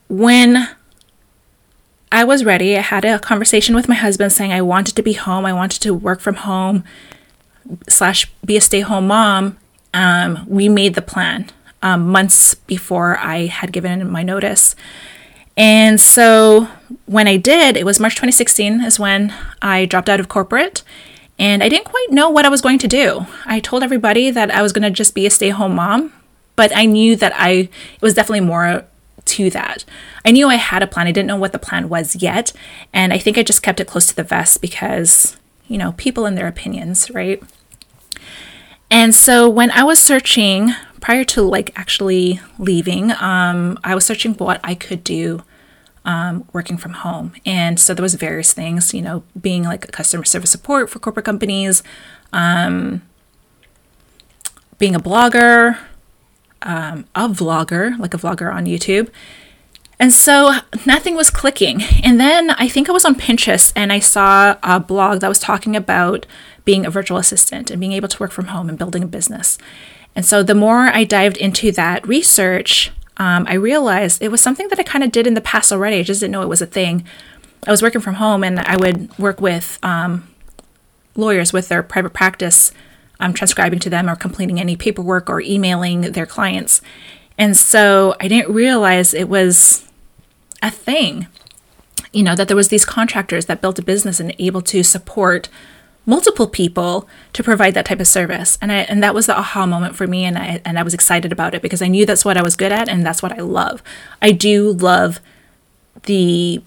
when 0.07 0.69
I 2.11 2.23
was 2.23 2.43
ready, 2.43 2.77
I 2.77 2.81
had 2.81 3.05
a 3.05 3.19
conversation 3.19 3.75
with 3.75 3.87
my 3.87 3.95
husband 3.95 4.31
saying 4.31 4.51
I 4.51 4.61
wanted 4.61 4.95
to 4.95 5.03
be 5.03 5.13
home, 5.13 5.45
I 5.45 5.53
wanted 5.53 5.81
to 5.81 5.93
work 5.93 6.19
from 6.19 6.35
home 6.35 6.83
slash 7.87 8.31
be 8.43 8.57
a 8.57 8.61
stay-home 8.61 9.07
mom. 9.07 9.57
Um, 9.93 10.45
we 10.47 10.69
made 10.69 10.95
the 10.95 11.01
plan 11.01 11.49
um, 11.81 12.09
months 12.09 12.55
before 12.55 13.17
I 13.17 13.45
had 13.45 13.71
given 13.71 14.09
my 14.09 14.23
notice. 14.23 14.75
And 15.55 15.99
so 15.99 16.67
when 17.05 17.27
I 17.27 17.37
did, 17.37 17.77
it 17.77 17.85
was 17.85 17.99
March 17.99 18.15
2016 18.15 18.81
is 18.81 18.99
when 18.99 19.33
I 19.61 19.85
dropped 19.85 20.09
out 20.09 20.19
of 20.19 20.29
corporate 20.29 20.83
and 21.39 21.63
I 21.63 21.69
didn't 21.69 21.85
quite 21.85 22.07
know 22.11 22.29
what 22.29 22.45
I 22.45 22.49
was 22.49 22.61
going 22.61 22.79
to 22.79 22.87
do. 22.87 23.25
I 23.45 23.59
told 23.61 23.81
everybody 23.81 24.29
that 24.29 24.51
I 24.51 24.61
was 24.61 24.73
going 24.73 24.83
to 24.83 24.91
just 24.91 25.15
be 25.15 25.25
a 25.25 25.29
stay-home 25.29 25.75
mom, 25.75 26.13
but 26.55 26.75
I 26.75 26.85
knew 26.85 27.15
that 27.15 27.33
I 27.35 27.49
it 27.51 28.01
was 28.01 28.13
definitely 28.13 28.41
more 28.41 28.85
to 29.25 29.49
that. 29.51 29.85
I 30.25 30.31
knew 30.31 30.47
I 30.47 30.55
had 30.55 30.83
a 30.83 30.87
plan. 30.87 31.07
I 31.07 31.11
didn't 31.11 31.27
know 31.27 31.37
what 31.37 31.53
the 31.53 31.59
plan 31.59 31.87
was 31.87 32.17
yet, 32.17 32.51
and 32.93 33.13
I 33.13 33.17
think 33.17 33.37
I 33.37 33.43
just 33.43 33.63
kept 33.63 33.79
it 33.79 33.87
close 33.87 34.07
to 34.07 34.15
the 34.15 34.23
vest 34.23 34.61
because, 34.61 35.37
you 35.67 35.77
know, 35.77 35.93
people 35.93 36.25
and 36.25 36.37
their 36.37 36.47
opinions, 36.47 37.09
right? 37.11 37.41
And 38.91 39.13
so 39.15 39.47
when 39.47 39.71
I 39.71 39.83
was 39.83 39.99
searching 39.99 40.73
prior 40.99 41.23
to 41.23 41.41
like 41.43 41.71
actually 41.79 42.41
leaving, 42.57 43.11
um, 43.11 43.79
I 43.83 43.95
was 43.95 44.03
searching 44.03 44.33
what 44.33 44.59
I 44.63 44.75
could 44.75 45.03
do 45.03 45.43
um, 46.05 46.47
working 46.53 46.77
from 46.77 46.93
home. 46.93 47.33
And 47.45 47.79
so 47.79 47.93
there 47.93 48.03
was 48.03 48.15
various 48.15 48.53
things, 48.53 48.93
you 48.93 49.01
know, 49.01 49.23
being 49.39 49.63
like 49.63 49.85
a 49.87 49.91
customer 49.91 50.23
service 50.23 50.49
support 50.49 50.89
for 50.89 50.99
corporate 50.99 51.25
companies, 51.25 51.83
um, 52.33 53.01
being 54.77 54.95
a 54.95 54.99
blogger, 54.99 55.77
um, 56.61 57.05
a 57.15 57.27
vlogger, 57.27 57.97
like 57.99 58.13
a 58.13 58.17
vlogger 58.17 58.53
on 58.53 58.65
YouTube. 58.65 59.09
And 59.99 60.13
so 60.13 60.53
nothing 60.85 61.15
was 61.15 61.29
clicking. 61.29 61.81
And 62.03 62.19
then 62.19 62.51
I 62.51 62.69
think 62.69 62.87
I 62.87 62.93
was 62.93 63.03
on 63.03 63.15
Pinterest 63.15 63.73
and 63.75 63.91
I 63.91 63.99
saw 63.99 64.55
a 64.63 64.79
blog 64.79 65.19
that 65.19 65.27
was 65.27 65.39
talking 65.39 65.75
about 65.75 66.25
being 66.63 66.85
a 66.85 66.89
virtual 66.89 67.17
assistant 67.17 67.69
and 67.69 67.79
being 67.79 67.91
able 67.91 68.07
to 68.07 68.19
work 68.19 68.31
from 68.31 68.45
home 68.45 68.69
and 68.69 68.77
building 68.77 69.03
a 69.03 69.07
business. 69.07 69.57
And 70.15 70.25
so 70.25 70.41
the 70.41 70.55
more 70.55 70.87
I 70.87 71.03
dived 71.03 71.37
into 71.37 71.71
that 71.73 72.07
research, 72.07 72.91
um, 73.19 73.45
I 73.49 73.55
realized 73.55 74.21
it 74.21 74.31
was 74.31 74.41
something 74.41 74.69
that 74.69 74.79
I 74.79 74.83
kind 74.83 75.03
of 75.03 75.11
did 75.11 75.27
in 75.27 75.33
the 75.33 75.41
past 75.41 75.71
already. 75.71 75.99
I 75.99 76.03
just 76.03 76.21
didn't 76.21 76.31
know 76.31 76.41
it 76.41 76.47
was 76.49 76.61
a 76.61 76.65
thing. 76.65 77.03
I 77.67 77.71
was 77.71 77.81
working 77.81 78.01
from 78.01 78.15
home 78.15 78.43
and 78.43 78.59
I 78.61 78.77
would 78.77 79.17
work 79.19 79.41
with 79.41 79.77
um, 79.83 80.27
lawyers 81.15 81.51
with 81.51 81.67
their 81.67 81.83
private 81.83 82.13
practice, 82.13 82.71
um, 83.19 83.33
transcribing 83.33 83.79
to 83.79 83.89
them 83.89 84.09
or 84.09 84.15
completing 84.15 84.59
any 84.59 84.77
paperwork 84.77 85.29
or 85.29 85.41
emailing 85.41 86.13
their 86.13 86.25
clients. 86.25 86.81
And 87.37 87.57
so 87.57 88.15
I 88.21 88.29
didn't 88.29 88.53
realize 88.53 89.13
it 89.13 89.27
was 89.27 89.85
a 90.61 90.71
thing, 90.71 91.27
you 92.13 92.23
know, 92.23 92.35
that 92.35 92.47
there 92.47 92.57
was 92.57 92.69
these 92.69 92.85
contractors 92.85 93.45
that 93.47 93.61
built 93.61 93.79
a 93.79 93.83
business 93.83 94.21
and 94.21 94.33
able 94.39 94.61
to 94.63 94.81
support 94.81 95.49
multiple 96.09 96.47
people 96.47 97.07
to 97.33 97.43
provide 97.43 97.75
that 97.75 97.85
type 97.85 97.99
of 97.99 98.07
service. 98.07 98.57
And 98.63 98.71
I, 98.71 98.77
and 98.77 99.03
that 99.03 99.13
was 99.13 99.27
the 99.27 99.37
aha 99.37 99.67
moment 99.67 99.95
for 99.95 100.07
me. 100.07 100.25
And 100.25 100.39
I, 100.39 100.59
and 100.65 100.79
I 100.79 100.83
was 100.83 100.95
excited 100.95 101.31
about 101.31 101.53
it 101.53 101.61
because 101.61 101.83
I 101.83 101.87
knew 101.87 102.03
that's 102.03 102.25
what 102.25 102.35
I 102.35 102.41
was 102.41 102.55
good 102.55 102.71
at 102.71 102.89
and 102.89 103.05
that's 103.05 103.21
what 103.21 103.31
I 103.31 103.41
love. 103.41 103.83
I 104.19 104.31
do 104.31 104.71
love 104.71 105.19
the 106.03 106.63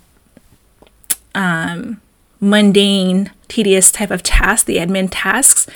um, 1.34 2.00
mundane, 2.40 3.32
tedious 3.48 3.90
type 3.90 4.12
of 4.12 4.22
tasks, 4.22 4.62
the 4.62 4.76
admin 4.76 5.08
tasks, 5.10 5.66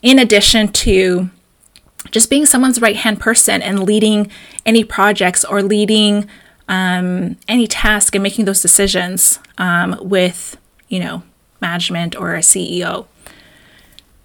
in 0.00 0.20
addition 0.20 0.68
to 0.68 1.28
just 2.12 2.30
being 2.30 2.46
someone's 2.46 2.80
right 2.80 2.96
hand 2.96 3.18
person 3.18 3.60
and 3.60 3.82
leading 3.82 4.30
any 4.64 4.84
projects 4.84 5.44
or 5.44 5.60
leading 5.60 6.28
um, 6.68 7.36
any 7.48 7.66
task 7.66 8.14
and 8.14 8.22
making 8.22 8.44
those 8.44 8.62
decisions 8.62 9.40
um, 9.58 9.98
with, 10.00 10.56
you 10.88 11.00
know, 11.00 11.24
management 11.60 12.16
or 12.16 12.34
a 12.34 12.40
CEO. 12.40 13.06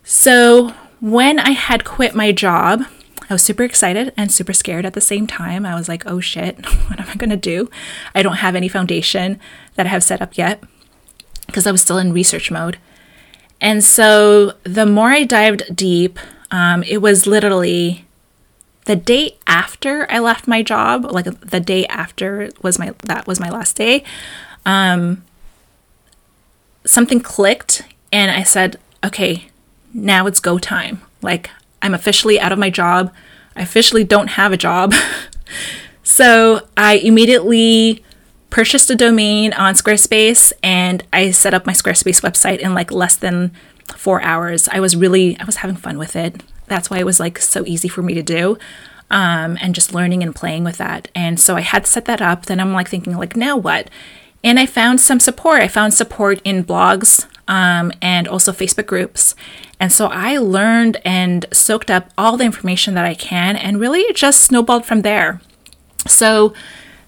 So 0.03 0.73
when 0.99 1.39
I 1.39 1.51
had 1.51 1.85
quit 1.85 2.15
my 2.15 2.31
job, 2.31 2.83
I 3.29 3.33
was 3.33 3.41
super 3.41 3.63
excited 3.63 4.13
and 4.17 4.31
super 4.31 4.53
scared 4.53 4.85
at 4.85 4.93
the 4.93 5.01
same 5.01 5.27
time. 5.27 5.65
I 5.65 5.75
was 5.75 5.87
like, 5.87 6.05
oh 6.05 6.19
shit, 6.19 6.65
what 6.89 6.99
am 6.99 7.07
I 7.09 7.15
going 7.15 7.29
to 7.29 7.37
do? 7.37 7.69
I 8.13 8.21
don't 8.21 8.37
have 8.37 8.55
any 8.55 8.67
foundation 8.67 9.39
that 9.75 9.85
I 9.85 9.89
have 9.89 10.03
set 10.03 10.21
up 10.21 10.37
yet 10.37 10.63
because 11.47 11.65
I 11.65 11.71
was 11.71 11.81
still 11.81 11.97
in 11.97 12.13
research 12.13 12.51
mode. 12.51 12.77
And 13.61 13.83
so 13.83 14.53
the 14.63 14.85
more 14.85 15.09
I 15.09 15.23
dived 15.23 15.75
deep, 15.75 16.19
um, 16.51 16.83
it 16.83 16.97
was 16.97 17.25
literally 17.25 18.05
the 18.85 18.95
day 18.95 19.37
after 19.47 20.09
I 20.11 20.19
left 20.19 20.47
my 20.47 20.61
job, 20.61 21.05
like 21.05 21.25
the 21.39 21.59
day 21.59 21.85
after 21.87 22.49
was 22.61 22.77
my 22.77 22.93
that 23.05 23.25
was 23.25 23.39
my 23.39 23.49
last 23.49 23.75
day. 23.75 24.03
Um, 24.65 25.23
something 26.85 27.19
clicked, 27.19 27.83
and 28.11 28.31
I 28.31 28.43
said, 28.43 28.77
"Okay, 29.03 29.47
now 29.93 30.27
it's 30.27 30.39
go 30.39 30.57
time. 30.57 31.01
Like 31.21 31.49
I'm 31.81 31.93
officially 31.93 32.39
out 32.39 32.51
of 32.51 32.59
my 32.59 32.69
job. 32.69 33.13
I 33.55 33.61
officially 33.61 34.03
don't 34.03 34.29
have 34.29 34.51
a 34.51 34.57
job." 34.57 34.93
so 36.03 36.67
I 36.75 36.95
immediately 36.95 38.03
purchased 38.53 38.87
a 38.91 38.95
domain 38.95 39.51
on 39.53 39.73
Squarespace 39.73 40.53
and 40.61 41.03
I 41.11 41.31
set 41.31 41.55
up 41.55 41.65
my 41.65 41.73
Squarespace 41.73 42.21
website 42.21 42.59
in 42.59 42.75
like 42.75 42.91
less 42.91 43.15
than 43.15 43.51
four 43.97 44.21
hours. 44.21 44.67
I 44.67 44.79
was 44.79 44.95
really, 44.95 45.35
I 45.39 45.43
was 45.43 45.57
having 45.57 45.75
fun 45.75 45.97
with 45.97 46.15
it. 46.15 46.43
That's 46.67 46.91
why 46.91 46.99
it 46.99 47.05
was 47.05 47.19
like 47.19 47.39
so 47.39 47.65
easy 47.65 47.87
for 47.87 48.03
me 48.03 48.13
to 48.13 48.21
do. 48.21 48.59
Um, 49.09 49.57
and 49.59 49.73
just 49.73 49.93
learning 49.93 50.21
and 50.21 50.35
playing 50.35 50.63
with 50.63 50.77
that. 50.77 51.07
And 51.15 51.39
so 51.39 51.55
I 51.55 51.61
had 51.61 51.87
set 51.87 52.05
that 52.05 52.21
up. 52.21 52.45
Then 52.45 52.59
I'm 52.59 52.73
like 52.73 52.89
thinking, 52.89 53.17
like, 53.17 53.35
now 53.35 53.57
what? 53.57 53.89
And 54.43 54.59
I 54.59 54.65
found 54.65 54.99
some 54.99 55.19
support. 55.19 55.61
I 55.61 55.67
found 55.67 55.93
support 55.93 56.41
in 56.43 56.63
blogs 56.63 57.27
um, 57.47 57.91
and 58.01 58.27
also 58.27 58.51
Facebook 58.51 58.87
groups. 58.87 59.35
And 59.79 59.91
so 59.91 60.07
I 60.07 60.37
learned 60.37 60.97
and 61.05 61.45
soaked 61.51 61.89
up 61.89 62.09
all 62.17 62.37
the 62.37 62.45
information 62.45 62.93
that 62.93 63.05
I 63.05 63.13
can, 63.15 63.55
and 63.55 63.79
really 63.79 64.05
just 64.13 64.41
snowballed 64.41 64.85
from 64.85 65.01
there. 65.01 65.41
So 66.07 66.53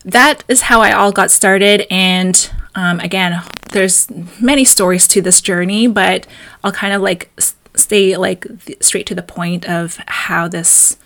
that 0.04 0.44
is 0.48 0.62
how 0.63 0.82
I 0.82 0.92
all 0.92 1.12
got 1.12 1.32
started. 1.32 1.86
And 1.89 2.50
um, 2.75 3.00
again, 3.00 3.42
there's 3.72 4.10
many 4.39 4.65
stories 4.65 5.08
to 5.10 5.22
this 5.22 5.42
journey, 5.42 5.88
but 5.88 6.27
I'll 6.63 6.72
kind 6.72 6.94
of 6.94 7.01
like 7.01 7.32
stay 7.75 8.15
like 8.18 8.46
straight 8.82 9.06
to 9.08 9.15
the 9.15 9.24
point 9.24 9.68
of 9.68 9.98
how 10.08 10.48
this 10.48 10.98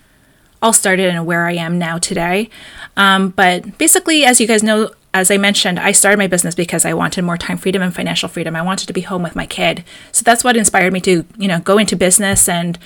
all 0.62 0.72
started 0.72 1.08
and 1.08 1.26
where 1.26 1.46
I 1.46 1.52
am 1.52 1.78
now 1.78 1.98
today. 1.98 2.50
Um, 2.96 3.30
but 3.30 3.78
basically, 3.78 4.24
as 4.24 4.40
you 4.40 4.46
guys 4.46 4.62
know, 4.62 4.90
as 5.12 5.30
I 5.30 5.38
mentioned, 5.38 5.80
I 5.80 5.92
started 5.92 6.18
my 6.18 6.28
business 6.28 6.54
because 6.54 6.84
I 6.84 6.94
wanted 6.94 7.24
more 7.24 7.36
time 7.36 7.58
freedom 7.58 7.82
and 7.82 7.94
financial 7.94 8.28
freedom. 8.28 8.54
I 8.54 8.62
wanted 8.62 8.86
to 8.86 8.92
be 8.92 9.00
home 9.00 9.22
with 9.22 9.34
my 9.34 9.46
kid. 9.46 9.84
So 10.12 10.22
that's 10.22 10.44
what 10.44 10.56
inspired 10.56 10.92
me 10.92 11.00
to, 11.00 11.24
you 11.36 11.48
know, 11.48 11.58
go 11.60 11.78
into 11.78 11.96
business 11.96 12.48
and 12.48 12.78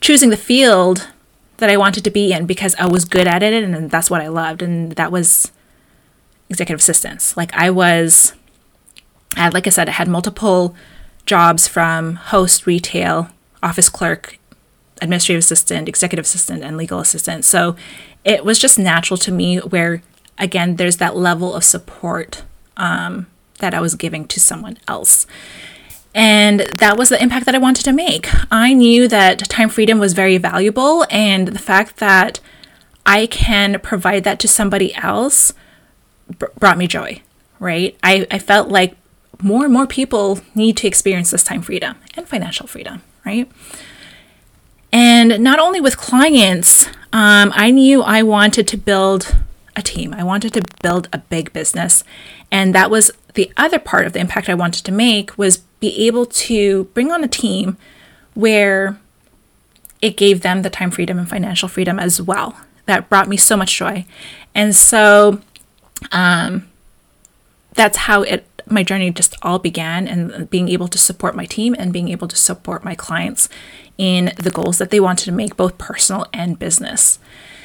choosing 0.00 0.30
the 0.30 0.36
field 0.36 1.08
that 1.56 1.70
I 1.70 1.76
wanted 1.76 2.04
to 2.04 2.10
be 2.10 2.32
in 2.32 2.46
because 2.46 2.74
I 2.74 2.86
was 2.86 3.04
good 3.04 3.26
at 3.26 3.42
it 3.42 3.64
and 3.64 3.90
that's 3.90 4.10
what 4.10 4.20
I 4.20 4.28
loved. 4.28 4.62
And 4.62 4.92
that 4.92 5.10
was 5.10 5.50
executive 6.50 6.80
assistance. 6.80 7.36
Like 7.36 7.54
I 7.54 7.70
was, 7.70 8.34
I 9.36 9.40
had, 9.40 9.54
like 9.54 9.66
I 9.66 9.70
said, 9.70 9.88
I 9.88 9.92
had 9.92 10.08
multiple 10.08 10.74
jobs 11.24 11.66
from 11.68 12.16
host, 12.16 12.66
retail, 12.66 13.30
office 13.62 13.88
clerk, 13.88 14.38
administrative 15.00 15.40
assistant, 15.40 15.88
executive 15.88 16.26
assistant, 16.26 16.62
and 16.62 16.76
legal 16.76 16.98
assistant. 16.98 17.44
So 17.44 17.76
it 18.24 18.44
was 18.44 18.58
just 18.58 18.78
natural 18.78 19.16
to 19.18 19.32
me 19.32 19.58
where, 19.58 20.02
again, 20.38 20.76
there's 20.76 20.96
that 20.98 21.16
level 21.16 21.54
of 21.54 21.64
support 21.64 22.42
um, 22.76 23.26
that 23.58 23.74
I 23.74 23.80
was 23.80 23.94
giving 23.94 24.26
to 24.28 24.40
someone 24.40 24.78
else. 24.88 25.26
And 26.14 26.60
that 26.60 26.98
was 26.98 27.08
the 27.08 27.22
impact 27.22 27.46
that 27.46 27.54
I 27.54 27.58
wanted 27.58 27.84
to 27.84 27.92
make. 27.92 28.28
I 28.52 28.74
knew 28.74 29.08
that 29.08 29.48
time 29.48 29.68
freedom 29.68 29.98
was 29.98 30.12
very 30.12 30.36
valuable, 30.36 31.06
and 31.10 31.48
the 31.48 31.58
fact 31.58 31.96
that 31.98 32.40
I 33.06 33.26
can 33.26 33.80
provide 33.80 34.24
that 34.24 34.38
to 34.40 34.48
somebody 34.48 34.94
else 34.94 35.54
brought 36.58 36.78
me 36.78 36.86
joy, 36.86 37.22
right? 37.58 37.96
I, 38.02 38.26
I 38.30 38.38
felt 38.38 38.68
like 38.68 38.96
more 39.40 39.64
and 39.64 39.72
more 39.72 39.86
people 39.86 40.40
need 40.54 40.76
to 40.78 40.86
experience 40.86 41.30
this 41.30 41.44
time 41.44 41.62
freedom 41.62 41.96
and 42.14 42.28
financial 42.28 42.66
freedom, 42.66 43.02
right? 43.24 43.50
And 44.92 45.42
not 45.42 45.58
only 45.58 45.80
with 45.80 45.96
clients, 45.96 46.86
um, 47.12 47.52
I 47.54 47.70
knew 47.70 48.02
I 48.02 48.22
wanted 48.22 48.68
to 48.68 48.76
build 48.76 49.34
a 49.76 49.82
team. 49.82 50.14
I 50.14 50.22
wanted 50.22 50.54
to 50.54 50.62
build 50.82 51.08
a 51.12 51.18
big 51.18 51.52
business. 51.52 52.04
And 52.50 52.74
that 52.74 52.90
was 52.90 53.10
the 53.34 53.50
other 53.56 53.78
part 53.78 54.06
of 54.06 54.12
the 54.12 54.20
impact 54.20 54.48
I 54.48 54.54
wanted 54.54 54.84
to 54.84 54.92
make 54.92 55.36
was 55.38 55.58
be 55.80 56.06
able 56.06 56.26
to 56.26 56.84
bring 56.94 57.10
on 57.10 57.24
a 57.24 57.28
team 57.28 57.76
where 58.34 58.98
it 60.00 60.16
gave 60.16 60.42
them 60.42 60.62
the 60.62 60.70
time 60.70 60.90
freedom 60.90 61.18
and 61.18 61.28
financial 61.28 61.68
freedom 61.68 61.98
as 61.98 62.20
well. 62.20 62.56
That 62.86 63.08
brought 63.08 63.28
me 63.28 63.36
so 63.36 63.56
much 63.56 63.76
joy. 63.76 64.04
And 64.54 64.74
so 64.74 65.40
um, 66.10 66.68
that's 67.74 67.96
how 67.96 68.22
it 68.22 68.46
my 68.66 68.82
journey 68.82 69.10
just 69.10 69.34
all 69.42 69.58
began 69.58 70.06
and 70.06 70.48
being 70.48 70.68
able 70.68 70.88
to 70.88 70.96
support 70.96 71.34
my 71.34 71.44
team 71.44 71.74
and 71.78 71.92
being 71.92 72.08
able 72.08 72.28
to 72.28 72.36
support 72.36 72.84
my 72.84 72.94
clients 72.94 73.48
in 73.98 74.32
the 74.36 74.50
goals 74.50 74.78
that 74.78 74.90
they 74.90 75.00
wanted 75.00 75.24
to 75.24 75.32
make 75.32 75.56
both 75.56 75.76
personal 75.78 76.26
and 76.32 76.58
business 76.60 77.18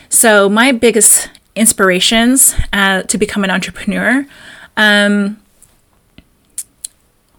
so 0.09 0.49
my 0.49 0.71
biggest 0.71 1.29
inspirations 1.57 2.55
uh, 2.71 3.03
to 3.03 3.17
become 3.17 3.43
an 3.43 3.49
entrepreneur 3.49 4.25
um, 4.75 5.41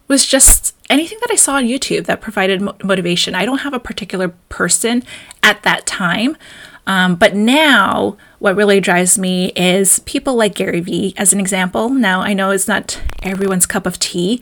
was 0.08 0.26
just 0.26 0.75
anything 0.90 1.18
that 1.20 1.30
I 1.30 1.37
saw 1.37 1.56
on 1.56 1.64
YouTube 1.64 2.06
that 2.06 2.20
provided 2.20 2.60
mo- 2.60 2.76
motivation. 2.82 3.34
I 3.34 3.44
don't 3.44 3.58
have 3.58 3.75
a 3.75 3.80
particular 3.80 4.28
person 4.48 5.02
at 5.42 5.62
that 5.62 5.87
time, 5.87 6.37
um, 6.88 7.16
but 7.16 7.34
now, 7.34 8.16
what 8.38 8.56
really 8.56 8.80
drives 8.80 9.18
me 9.18 9.52
is 9.54 9.98
people 10.00 10.34
like 10.34 10.54
Gary 10.54 10.80
Vee, 10.80 11.12
as 11.18 11.34
an 11.34 11.40
example. 11.40 11.90
Now, 11.90 12.22
I 12.22 12.32
know 12.32 12.50
it's 12.50 12.66
not 12.66 12.98
everyone's 13.22 13.66
cup 13.66 13.84
of 13.84 13.98
tea, 13.98 14.40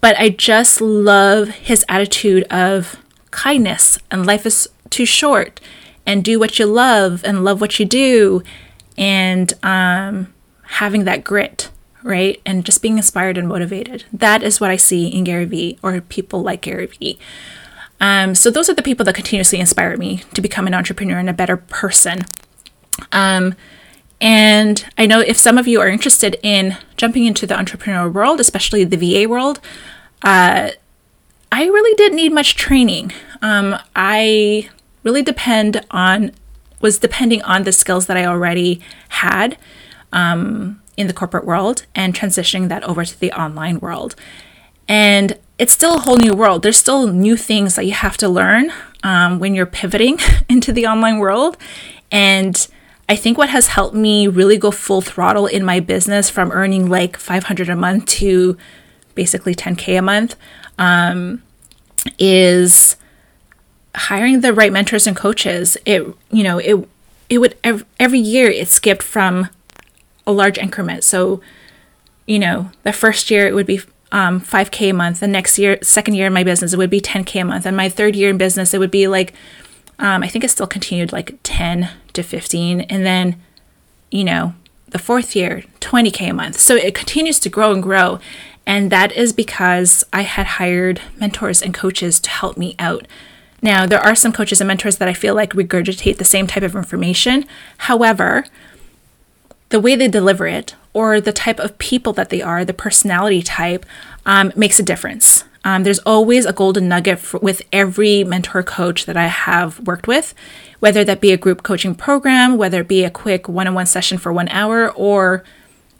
but 0.00 0.18
I 0.18 0.30
just 0.30 0.80
love 0.80 1.48
his 1.48 1.84
attitude 1.90 2.44
of 2.44 2.96
kindness 3.30 3.98
and 4.10 4.24
life 4.24 4.46
is 4.46 4.68
too 4.88 5.04
short 5.04 5.60
and 6.06 6.24
do 6.24 6.38
what 6.38 6.58
you 6.58 6.66
love 6.66 7.22
and 7.24 7.44
love 7.44 7.60
what 7.60 7.78
you 7.78 7.84
do 7.84 8.42
and 8.96 9.52
um, 9.62 10.32
having 10.64 11.04
that 11.04 11.24
grit, 11.24 11.70
right? 12.02 12.40
And 12.44 12.64
just 12.64 12.82
being 12.82 12.96
inspired 12.96 13.38
and 13.38 13.48
motivated. 13.48 14.04
That 14.12 14.42
is 14.42 14.60
what 14.60 14.70
I 14.70 14.76
see 14.76 15.08
in 15.08 15.24
Gary 15.24 15.44
Vee 15.44 15.78
or 15.82 16.00
people 16.00 16.42
like 16.42 16.62
Gary 16.62 16.86
Vee. 16.86 17.18
Um, 18.00 18.34
so 18.34 18.50
those 18.50 18.68
are 18.68 18.74
the 18.74 18.82
people 18.82 19.04
that 19.04 19.14
continuously 19.14 19.60
inspire 19.60 19.96
me 19.96 20.22
to 20.34 20.40
become 20.40 20.66
an 20.66 20.74
entrepreneur 20.74 21.18
and 21.18 21.30
a 21.30 21.32
better 21.32 21.56
person. 21.56 22.26
Um, 23.12 23.54
and 24.20 24.84
I 24.96 25.06
know 25.06 25.20
if 25.20 25.36
some 25.36 25.58
of 25.58 25.66
you 25.66 25.80
are 25.80 25.88
interested 25.88 26.36
in 26.42 26.76
jumping 26.96 27.24
into 27.24 27.46
the 27.46 27.58
entrepreneur 27.58 28.08
world, 28.08 28.40
especially 28.40 28.84
the 28.84 28.96
VA 28.96 29.28
world, 29.28 29.60
uh, 30.22 30.70
I 31.50 31.64
really 31.64 31.94
didn't 31.96 32.16
need 32.16 32.32
much 32.32 32.54
training. 32.54 33.12
Um, 33.40 33.76
I 33.94 34.70
really 35.02 35.22
depend 35.22 35.84
on 35.90 36.32
was 36.82 36.98
depending 36.98 37.40
on 37.42 37.62
the 37.62 37.72
skills 37.72 38.06
that 38.06 38.16
I 38.16 38.26
already 38.26 38.80
had 39.08 39.56
um, 40.12 40.82
in 40.96 41.06
the 41.06 41.14
corporate 41.14 41.46
world 41.46 41.86
and 41.94 42.14
transitioning 42.14 42.68
that 42.68 42.82
over 42.84 43.04
to 43.04 43.18
the 43.18 43.32
online 43.32 43.80
world. 43.80 44.14
And 44.88 45.38
it's 45.58 45.72
still 45.72 45.94
a 45.94 46.00
whole 46.00 46.16
new 46.16 46.34
world. 46.34 46.62
There's 46.62 46.76
still 46.76 47.06
new 47.06 47.36
things 47.36 47.76
that 47.76 47.86
you 47.86 47.92
have 47.92 48.16
to 48.18 48.28
learn 48.28 48.72
um, 49.02 49.38
when 49.38 49.54
you're 49.54 49.64
pivoting 49.64 50.18
into 50.48 50.72
the 50.72 50.86
online 50.86 51.18
world. 51.18 51.56
And 52.10 52.66
I 53.08 53.16
think 53.16 53.38
what 53.38 53.50
has 53.50 53.68
helped 53.68 53.94
me 53.94 54.26
really 54.26 54.56
go 54.56 54.70
full 54.70 55.00
throttle 55.00 55.46
in 55.46 55.64
my 55.64 55.80
business 55.80 56.28
from 56.28 56.50
earning 56.50 56.88
like 56.88 57.16
500 57.16 57.68
a 57.68 57.76
month 57.76 58.06
to 58.06 58.56
basically 59.14 59.54
10K 59.54 59.98
a 59.98 60.02
month 60.02 60.36
um, 60.78 61.42
is 62.18 62.96
hiring 63.94 64.40
the 64.40 64.52
right 64.52 64.72
mentors 64.72 65.06
and 65.06 65.16
coaches. 65.16 65.76
It, 65.84 66.02
you 66.30 66.42
know, 66.42 66.58
it, 66.58 66.88
it 67.28 67.38
would 67.38 67.56
every 67.64 67.86
every 67.98 68.18
year 68.18 68.48
it 68.48 68.68
skipped 68.68 69.02
from 69.02 69.48
a 70.26 70.32
large 70.32 70.58
increment. 70.58 71.04
So, 71.04 71.40
you 72.26 72.38
know, 72.38 72.70
the 72.82 72.92
first 72.92 73.30
year 73.30 73.46
it 73.46 73.54
would 73.54 73.66
be 73.66 73.80
um, 74.12 74.40
5k 74.40 74.90
a 74.90 74.92
month 74.92 75.20
the 75.20 75.26
next 75.26 75.58
year 75.58 75.78
second 75.82 76.14
year 76.14 76.26
in 76.26 76.34
my 76.34 76.44
business 76.44 76.74
it 76.74 76.76
would 76.76 76.90
be 76.90 77.00
10k 77.00 77.40
a 77.40 77.44
month 77.44 77.64
and 77.64 77.74
my 77.74 77.88
third 77.88 78.14
year 78.14 78.28
in 78.28 78.36
business 78.36 78.74
it 78.74 78.78
would 78.78 78.90
be 78.90 79.08
like 79.08 79.32
um, 79.98 80.22
i 80.22 80.28
think 80.28 80.44
it 80.44 80.50
still 80.50 80.66
continued 80.66 81.12
like 81.12 81.38
10 81.42 81.88
to 82.12 82.22
15 82.22 82.82
and 82.82 83.06
then 83.06 83.40
you 84.10 84.22
know 84.22 84.54
the 84.86 84.98
fourth 84.98 85.34
year 85.34 85.64
20k 85.80 86.28
a 86.28 86.34
month 86.34 86.60
so 86.60 86.76
it 86.76 86.94
continues 86.94 87.38
to 87.40 87.48
grow 87.48 87.72
and 87.72 87.82
grow 87.82 88.20
and 88.66 88.92
that 88.92 89.12
is 89.12 89.32
because 89.32 90.04
i 90.12 90.20
had 90.20 90.46
hired 90.46 91.00
mentors 91.16 91.62
and 91.62 91.72
coaches 91.72 92.20
to 92.20 92.28
help 92.28 92.58
me 92.58 92.74
out 92.78 93.06
now 93.62 93.86
there 93.86 94.00
are 94.00 94.14
some 94.14 94.32
coaches 94.32 94.60
and 94.60 94.68
mentors 94.68 94.96
that 94.98 95.08
i 95.08 95.14
feel 95.14 95.34
like 95.34 95.52
regurgitate 95.52 96.18
the 96.18 96.24
same 96.24 96.46
type 96.46 96.62
of 96.62 96.76
information 96.76 97.44
however 97.78 98.44
the 99.72 99.80
way 99.80 99.96
they 99.96 100.06
deliver 100.06 100.46
it 100.46 100.76
or 100.92 101.20
the 101.20 101.32
type 101.32 101.58
of 101.58 101.76
people 101.78 102.12
that 102.12 102.28
they 102.28 102.42
are, 102.42 102.64
the 102.64 102.74
personality 102.74 103.42
type, 103.42 103.84
um, 104.26 104.52
makes 104.54 104.78
a 104.78 104.82
difference. 104.82 105.44
Um, 105.64 105.84
there's 105.84 106.00
always 106.00 106.44
a 106.44 106.52
golden 106.52 106.88
nugget 106.88 107.18
for, 107.18 107.38
with 107.38 107.62
every 107.72 108.24
mentor 108.24 108.62
coach 108.62 109.06
that 109.06 109.16
I 109.16 109.26
have 109.26 109.80
worked 109.80 110.06
with, 110.06 110.34
whether 110.80 111.04
that 111.04 111.20
be 111.20 111.32
a 111.32 111.36
group 111.36 111.62
coaching 111.62 111.94
program, 111.94 112.56
whether 112.56 112.80
it 112.80 112.88
be 112.88 113.04
a 113.04 113.10
quick 113.10 113.48
one 113.48 113.66
on 113.66 113.74
one 113.74 113.86
session 113.86 114.18
for 114.18 114.32
one 114.32 114.48
hour, 114.48 114.90
or 114.90 115.44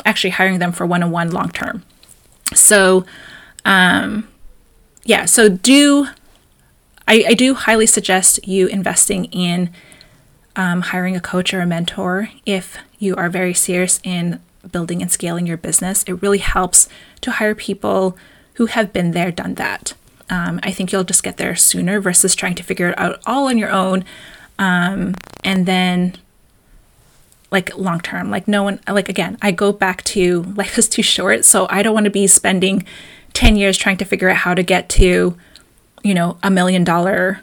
actually 0.05 0.31
hiring 0.31 0.59
them 0.59 0.73
for 0.73 0.85
one 0.85 1.03
on 1.03 1.11
one 1.11 1.31
long 1.31 1.51
term. 1.51 1.85
So, 2.55 3.07
um, 3.65 4.29
yeah, 5.05 5.25
so 5.25 5.49
do 5.49 6.09
I, 7.13 7.25
I 7.29 7.35
do 7.35 7.53
highly 7.53 7.85
suggest 7.85 8.49
you 8.49 8.69
investing 8.69 9.27
in 9.27 9.69
um, 10.57 10.81
hiring 10.81 11.15
a 11.15 11.21
coach 11.21 11.53
or 11.53 11.61
a 11.61 11.67
mentor 11.67 12.31
if 12.47 12.79
you 12.99 13.15
are 13.17 13.29
very 13.29 13.53
serious 13.53 14.01
in 14.03 14.41
building 14.71 15.03
and 15.03 15.13
scaling 15.13 15.47
your 15.47 15.59
business, 15.59 16.05
it 16.05 16.23
really 16.23 16.39
helps 16.39 16.89
to 17.21 17.33
hire 17.33 17.55
people 17.55 18.17
who 18.55 18.65
have 18.65 18.95
been 18.95 19.11
there, 19.11 19.31
done 19.31 19.57
that. 19.57 19.93
Um, 20.31 20.59
I 20.63 20.71
think 20.73 20.91
you'll 20.91 21.05
just 21.05 21.23
get 21.23 21.37
there 21.37 21.55
sooner 21.55 22.01
versus 22.01 22.35
trying 22.35 22.55
to 22.55 22.63
figure 22.63 22.89
it 22.89 22.99
out 22.99 23.21
all 23.27 23.49
on 23.49 23.59
your 23.59 23.71
own. 23.71 24.07
Um, 24.59 25.15
and 25.45 25.67
then, 25.67 26.17
like 27.51 27.77
long 27.77 28.01
term, 28.01 28.31
like 28.31 28.49
no 28.49 28.63
one, 28.63 28.81
like 28.89 29.11
again, 29.11 29.37
I 29.43 29.51
go 29.51 29.71
back 29.71 30.03
to 30.05 30.43
life 30.57 30.79
is 30.79 30.89
too 30.89 31.03
short. 31.03 31.45
So 31.45 31.67
I 31.69 31.83
don't 31.83 31.93
want 31.93 32.05
to 32.05 32.11
be 32.11 32.27
spending 32.27 32.87
10 33.35 33.57
years 33.57 33.77
trying 33.77 33.99
to 33.99 34.07
figure 34.07 34.31
out 34.31 34.37
how 34.39 34.55
to 34.55 34.63
get 34.63 34.89
to, 34.91 35.37
you 36.03 36.15
know, 36.15 36.39
a 36.43 36.51
million 36.51 36.85
dollar 36.85 37.41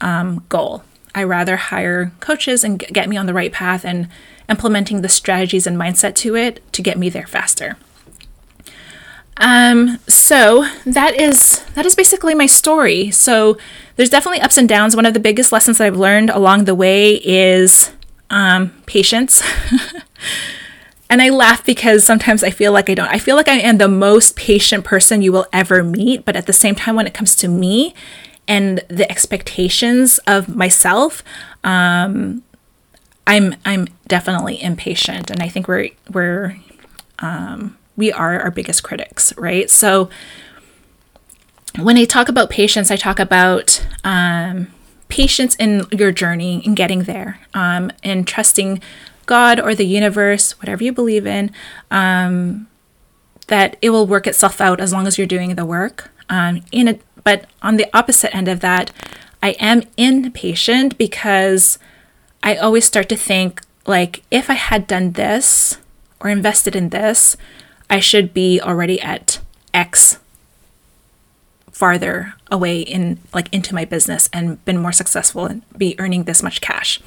um, 0.00 0.44
goal. 0.48 0.84
I 1.14 1.24
rather 1.24 1.56
hire 1.56 2.12
coaches 2.20 2.64
and 2.64 2.78
get 2.78 3.08
me 3.08 3.16
on 3.16 3.26
the 3.26 3.34
right 3.34 3.52
path 3.52 3.84
and 3.84 4.08
implementing 4.48 5.02
the 5.02 5.08
strategies 5.08 5.66
and 5.66 5.76
mindset 5.76 6.14
to 6.16 6.36
it 6.36 6.72
to 6.72 6.82
get 6.82 6.98
me 6.98 7.08
there 7.08 7.26
faster. 7.26 7.76
Um, 9.38 9.98
so 10.08 10.68
that 10.84 11.18
is 11.18 11.64
that 11.74 11.86
is 11.86 11.94
basically 11.94 12.34
my 12.34 12.46
story. 12.46 13.10
So 13.10 13.58
there's 13.96 14.10
definitely 14.10 14.40
ups 14.40 14.56
and 14.56 14.68
downs. 14.68 14.94
One 14.94 15.06
of 15.06 15.14
the 15.14 15.20
biggest 15.20 15.52
lessons 15.52 15.78
that 15.78 15.86
I've 15.86 15.96
learned 15.96 16.30
along 16.30 16.64
the 16.64 16.74
way 16.74 17.14
is 17.14 17.90
um, 18.30 18.70
patience. 18.86 19.42
and 21.12 21.20
I 21.20 21.28
laugh 21.28 21.62
because 21.62 22.04
sometimes 22.04 22.42
I 22.42 22.48
feel 22.48 22.72
like 22.72 22.88
I 22.88 22.94
don't. 22.94 23.08
I 23.08 23.18
feel 23.18 23.36
like 23.36 23.46
I 23.46 23.58
am 23.58 23.76
the 23.76 23.86
most 23.86 24.34
patient 24.34 24.82
person 24.82 25.20
you 25.20 25.30
will 25.30 25.44
ever 25.52 25.84
meet, 25.84 26.24
but 26.24 26.36
at 26.36 26.46
the 26.46 26.54
same 26.54 26.74
time, 26.74 26.96
when 26.96 27.06
it 27.06 27.12
comes 27.12 27.36
to 27.36 27.48
me 27.48 27.94
and 28.48 28.82
the 28.88 29.08
expectations 29.10 30.16
of 30.26 30.48
myself, 30.48 31.22
um, 31.64 32.42
I'm 33.26 33.56
I'm 33.66 33.88
definitely 34.08 34.62
impatient, 34.62 35.30
and 35.30 35.42
I 35.42 35.48
think 35.48 35.68
we're 35.68 35.90
we're 36.10 36.56
um, 37.18 37.76
we 37.94 38.10
are 38.10 38.40
our 38.40 38.50
biggest 38.50 38.82
critics, 38.82 39.36
right? 39.36 39.68
So 39.68 40.08
when 41.78 41.98
I 41.98 42.06
talk 42.06 42.30
about 42.30 42.48
patience, 42.48 42.90
I 42.90 42.96
talk 42.96 43.18
about 43.18 43.86
um, 44.02 44.68
patience 45.10 45.56
in 45.56 45.84
your 45.92 46.10
journey 46.10 46.64
in 46.64 46.74
getting 46.74 47.02
there, 47.02 47.38
um, 47.52 47.92
and 48.02 48.26
trusting 48.26 48.80
God 49.26 49.60
or 49.60 49.74
the 49.74 49.86
universe, 49.86 50.58
whatever 50.58 50.84
you 50.84 50.92
believe 50.92 51.26
in, 51.26 51.50
um, 51.90 52.68
that 53.48 53.76
it 53.82 53.90
will 53.90 54.06
work 54.06 54.26
itself 54.26 54.60
out 54.60 54.80
as 54.80 54.92
long 54.92 55.06
as 55.06 55.18
you're 55.18 55.26
doing 55.26 55.54
the 55.54 55.66
work. 55.66 56.10
Um, 56.28 56.62
in 56.72 56.88
a, 56.88 56.98
but 57.24 57.46
on 57.62 57.76
the 57.76 57.86
opposite 57.96 58.34
end 58.34 58.48
of 58.48 58.60
that, 58.60 58.90
I 59.42 59.50
am 59.52 59.82
impatient 59.96 60.96
because 60.96 61.78
I 62.42 62.56
always 62.56 62.84
start 62.84 63.08
to 63.10 63.16
think 63.16 63.62
like 63.86 64.22
if 64.30 64.48
I 64.48 64.54
had 64.54 64.86
done 64.86 65.12
this 65.12 65.78
or 66.20 66.30
invested 66.30 66.76
in 66.76 66.90
this, 66.90 67.36
I 67.90 68.00
should 68.00 68.32
be 68.32 68.60
already 68.60 69.00
at 69.00 69.40
X 69.74 70.18
farther 71.70 72.34
away 72.50 72.80
in 72.80 73.18
like 73.34 73.52
into 73.52 73.74
my 73.74 73.84
business 73.84 74.28
and 74.32 74.64
been 74.64 74.78
more 74.78 74.92
successful 74.92 75.46
and 75.46 75.62
be 75.76 75.96
earning 75.98 76.24
this 76.24 76.42
much 76.42 76.60
cash. 76.60 77.00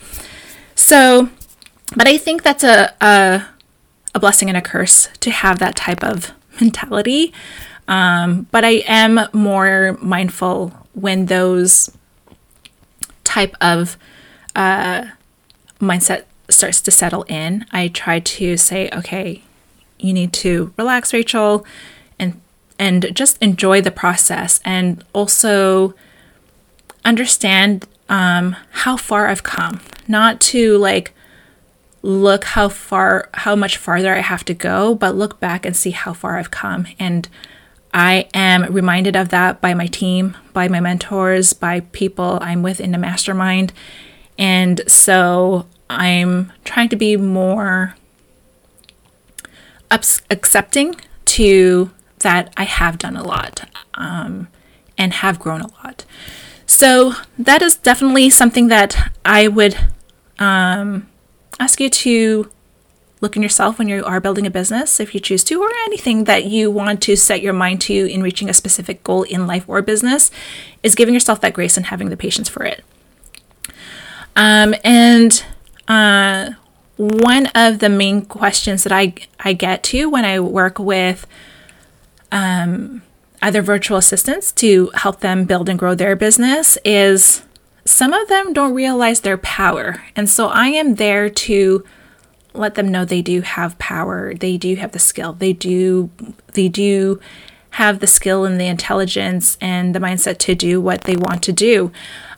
So, 0.75 1.29
but 1.95 2.07
I 2.07 2.17
think 2.17 2.43
that's 2.43 2.63
a 2.63 2.93
a, 3.01 3.45
a 4.13 4.19
blessing 4.19 4.49
and 4.49 4.57
a 4.57 4.61
curse 4.61 5.09
to 5.19 5.31
have 5.31 5.59
that 5.59 5.75
type 5.75 6.03
of 6.03 6.31
mentality. 6.61 7.33
Um, 7.87 8.47
but 8.51 8.65
I 8.65 8.83
am 8.87 9.19
more 9.31 9.97
mindful 10.01 10.73
when 10.93 11.27
those 11.27 11.91
type 13.23 13.55
of 13.61 13.97
uh, 14.55 15.05
mindset 15.79 16.23
starts 16.49 16.81
to 16.81 16.91
settle 16.91 17.23
in, 17.23 17.65
I 17.71 17.87
try 17.89 18.19
to 18.19 18.57
say, 18.57 18.89
okay, 18.93 19.41
you 19.99 20.13
need 20.13 20.33
to 20.33 20.73
relax, 20.77 21.13
Rachel, 21.13 21.65
and 22.19 22.39
and 22.77 23.07
just 23.13 23.37
enjoy 23.41 23.81
the 23.81 23.91
process, 23.91 24.59
and 24.65 25.03
also 25.13 25.93
understand 27.03 27.87
um, 28.09 28.55
how 28.71 28.97
far 28.97 29.27
I've 29.27 29.43
come. 29.43 29.81
Not 30.07 30.39
to 30.41 30.77
like 30.77 31.13
look 32.05 32.43
how 32.43 32.69
far, 32.69 33.29
how 33.33 33.55
much 33.55 33.77
farther 33.77 34.13
I 34.13 34.19
have 34.19 34.45
to 34.45 34.53
go, 34.53 34.93
but 34.93 35.15
look 35.15 35.39
back 35.39 35.65
and 35.65 35.75
see 35.75 35.89
how 35.89 36.13
far 36.13 36.37
I've 36.37 36.51
come. 36.51 36.85
And 36.99 37.27
I 37.93 38.27
am 38.33 38.71
reminded 38.71 39.15
of 39.15 39.29
that 39.29 39.59
by 39.59 39.73
my 39.73 39.87
team, 39.87 40.37
by 40.53 40.67
my 40.67 40.79
mentors, 40.79 41.53
by 41.53 41.79
people 41.79 42.37
I'm 42.41 42.61
with 42.61 42.79
in 42.79 42.91
the 42.91 42.99
mastermind. 42.99 43.73
And 44.37 44.81
so 44.85 45.65
I'm 45.89 46.51
trying 46.63 46.89
to 46.89 46.95
be 46.95 47.17
more 47.17 47.95
ups- 49.89 50.21
accepting 50.29 51.01
to 51.25 51.89
that 52.19 52.53
I 52.55 52.65
have 52.65 52.99
done 52.99 53.17
a 53.17 53.23
lot 53.23 53.67
um, 53.95 54.47
and 54.95 55.11
have 55.11 55.39
grown 55.39 55.61
a 55.61 55.71
lot. 55.83 56.05
So 56.67 57.13
that 57.39 57.63
is 57.63 57.77
definitely 57.77 58.29
something 58.29 58.67
that 58.67 59.11
I 59.25 59.47
would 59.47 59.75
um, 60.37 61.07
ask 61.59 61.79
you 61.79 61.89
to 61.89 62.51
look 63.21 63.35
in 63.35 63.41
yourself 63.41 63.79
when 63.79 63.87
you 63.87 64.03
are 64.03 64.19
building 64.19 64.45
a 64.45 64.51
business, 64.51 64.99
if 64.99 65.13
you 65.13 65.19
choose 65.19 65.43
to, 65.45 65.61
or 65.61 65.69
anything 65.85 66.25
that 66.25 66.45
you 66.45 66.69
want 66.69 67.01
to 67.01 67.15
set 67.15 67.41
your 67.41 67.53
mind 67.53 67.81
to 67.81 67.93
in 67.93 68.21
reaching 68.21 68.49
a 68.49 68.53
specific 68.53 69.03
goal 69.03 69.23
in 69.23 69.47
life 69.47 69.63
or 69.67 69.81
business, 69.81 70.31
is 70.83 70.95
giving 70.95 71.13
yourself 71.13 71.41
that 71.41 71.53
grace 71.53 71.77
and 71.77 71.87
having 71.87 72.09
the 72.09 72.17
patience 72.17 72.49
for 72.49 72.63
it. 72.63 72.83
Um, 74.35 74.75
and 74.83 75.43
uh, 75.87 76.51
one 76.97 77.47
of 77.55 77.79
the 77.79 77.89
main 77.89 78.25
questions 78.25 78.83
that 78.83 78.91
I, 78.91 79.13
I 79.39 79.53
get 79.53 79.81
to 79.83 80.09
when 80.09 80.25
I 80.25 80.39
work 80.39 80.77
with 80.77 81.25
um, 82.31 83.01
other 83.41 83.61
virtual 83.61 83.97
assistants 83.97 84.51
to 84.53 84.91
help 84.93 85.21
them 85.21 85.45
build 85.45 85.69
and 85.69 85.79
grow 85.79 85.95
their 85.95 86.15
business 86.15 86.77
is 86.83 87.44
some 87.85 88.13
of 88.13 88.27
them 88.27 88.51
don't 88.51 88.73
realize 88.73 89.21
their 89.21 89.37
power. 89.37 90.03
And 90.15 90.29
so 90.29 90.47
I 90.47 90.67
am 90.67 90.95
there 90.95 91.29
to 91.29 91.83
let 92.53 92.75
them 92.75 92.89
know 92.89 93.05
they 93.05 93.21
do 93.21 93.41
have 93.41 93.77
power. 93.77 94.33
They 94.33 94.57
do 94.57 94.75
have 94.75 94.91
the 94.91 94.99
skill. 94.99 95.33
They 95.33 95.53
do 95.53 96.09
they 96.53 96.67
do 96.67 97.19
have 97.71 97.99
the 97.99 98.07
skill 98.07 98.45
and 98.45 98.59
the 98.59 98.67
intelligence 98.67 99.57
and 99.59 99.93
the 99.93 99.99
mindset 99.99 100.37
to 100.37 100.55
do 100.55 100.79
what 100.79 101.01
they 101.01 101.15
want 101.15 101.43
to 101.43 101.51
do. 101.51 101.91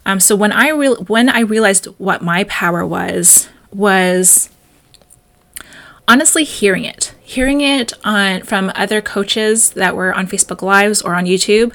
Um, 0.06 0.20
so 0.20 0.36
when 0.36 0.52
I 0.52 0.70
re- 0.70 1.04
when 1.08 1.30
I 1.30 1.42
realized 1.42 1.86
what 1.98 2.22
my 2.22 2.44
power 2.46 2.86
was 2.86 3.48
was 3.72 4.50
honestly 6.08 6.44
hearing 6.44 6.86
it, 6.86 7.14
hearing 7.22 7.62
it 7.62 7.94
on 8.04 8.42
from 8.44 8.72
other 8.76 9.02
coaches 9.02 9.72
that 9.72 9.96
were 9.96 10.14
on 10.14 10.28
Facebook 10.28 10.62
Lives 10.62 11.02
or 11.02 11.14
on 11.14 11.26
YouTube, 11.26 11.74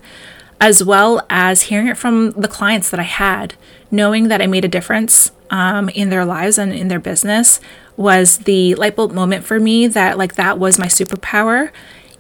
as 0.63 0.85
well 0.85 1.27
as 1.29 1.63
hearing 1.63 1.89
it 1.89 1.97
from 1.97 2.31
the 2.31 2.47
clients 2.47 2.89
that 2.91 3.01
I 3.01 3.03
had, 3.03 3.55
knowing 3.91 4.29
that 4.29 4.41
I 4.41 4.47
made 4.47 4.65
a 4.65 4.69
difference 4.69 5.33
um, 5.51 5.89
in 5.89 6.09
their 6.09 6.25
lives 6.25 6.57
and 6.57 6.73
in 6.73 6.87
their 6.87 7.01
business 7.01 7.59
was 7.97 8.39
the 8.39 8.77
light 8.77 8.95
bulb 8.95 9.11
moment 9.11 9.45
for 9.45 9.59
me. 9.59 9.89
That 9.89 10.17
like 10.17 10.37
that 10.37 10.61
was 10.61 10.79
my 10.79 10.87
superpower, 10.87 11.73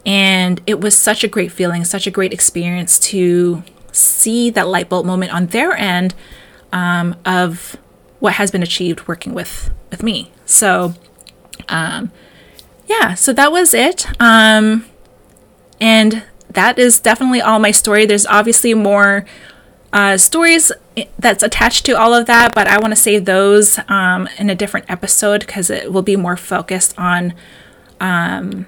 and 0.05 0.61
it 0.67 0.81
was 0.81 0.99
such 0.99 1.23
a 1.23 1.29
great 1.29 1.53
feeling, 1.53 1.85
such 1.85 2.09
a 2.09 2.11
great 2.11 2.33
experience 2.33 2.99
to 3.11 3.63
see 3.93 4.51
that 4.51 4.67
light 4.67 4.89
bulb 4.89 5.07
moment 5.07 5.33
on 5.33 5.47
their 5.47 5.73
end 5.75 6.13
um, 6.73 7.15
of 7.25 7.77
what 8.19 8.35
has 8.35 8.51
been 8.51 8.65
achieved 8.65 9.07
working 9.07 9.35
with 9.35 9.71
with 9.89 10.03
me. 10.03 10.33
So, 10.47 10.95
um, 11.69 12.11
yeah, 12.89 13.15
so 13.15 13.33
that 13.35 13.53
was 13.53 13.73
it. 13.73 14.05
Um, 14.21 14.87
and 15.81 16.25
that 16.55 16.79
is 16.79 17.01
definitely 17.01 17.41
all 17.41 17.59
my 17.59 17.71
story. 17.71 18.07
There's 18.07 18.27
obviously 18.27 18.75
more 18.75 19.25
uh, 19.93 20.17
stories 20.17 20.73
that's 21.19 21.43
attached 21.43 21.85
to 21.87 21.93
all 21.93 22.15
of 22.15 22.27
that, 22.27 22.55
but 22.55 22.67
I 22.67 22.79
want 22.79 22.93
to 22.93 22.97
save 22.97 23.25
those 23.25 23.79
um, 23.89 24.29
in 24.39 24.51
a 24.51 24.55
different 24.55 24.91
episode 24.91 25.41
because 25.41 25.71
it 25.71 25.93
will 25.93 26.03
be 26.03 26.17
more 26.17 26.37
focused 26.37 26.99
on 26.99 27.35
um, 28.01 28.67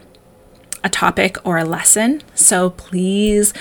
a 0.83 0.88
topic 0.88 1.37
or 1.44 1.59
a 1.59 1.64
lesson. 1.64 2.23
So 2.35 2.70
please 2.70 3.55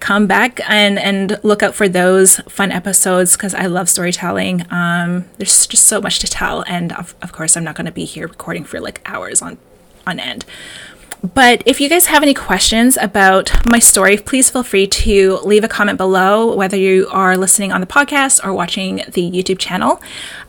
come 0.00 0.28
back 0.28 0.60
and, 0.68 0.98
and 0.98 1.38
look 1.42 1.62
out 1.62 1.74
for 1.74 1.88
those 1.88 2.36
fun 2.48 2.70
episodes 2.70 3.36
because 3.36 3.52
I 3.52 3.66
love 3.66 3.88
storytelling. 3.88 4.64
Um, 4.70 5.24
there's 5.38 5.66
just 5.66 5.84
so 5.84 6.00
much 6.00 6.20
to 6.20 6.28
tell. 6.28 6.62
And 6.68 6.92
of, 6.92 7.16
of 7.20 7.32
course, 7.32 7.56
I'm 7.56 7.64
not 7.64 7.74
going 7.74 7.86
to 7.86 7.92
be 7.92 8.04
here 8.04 8.28
recording 8.28 8.64
for 8.64 8.80
like 8.80 9.00
hours 9.04 9.42
on, 9.42 9.58
on 10.06 10.20
end. 10.20 10.44
But 11.22 11.62
if 11.66 11.80
you 11.80 11.88
guys 11.88 12.06
have 12.06 12.22
any 12.22 12.34
questions 12.34 12.96
about 12.96 13.50
my 13.68 13.80
story, 13.80 14.16
please 14.16 14.50
feel 14.50 14.62
free 14.62 14.86
to 14.86 15.38
leave 15.42 15.64
a 15.64 15.68
comment 15.68 15.98
below, 15.98 16.54
whether 16.54 16.76
you 16.76 17.08
are 17.10 17.36
listening 17.36 17.72
on 17.72 17.80
the 17.80 17.88
podcast 17.88 18.44
or 18.44 18.52
watching 18.52 19.02
the 19.08 19.28
YouTube 19.28 19.58
channel. 19.58 20.00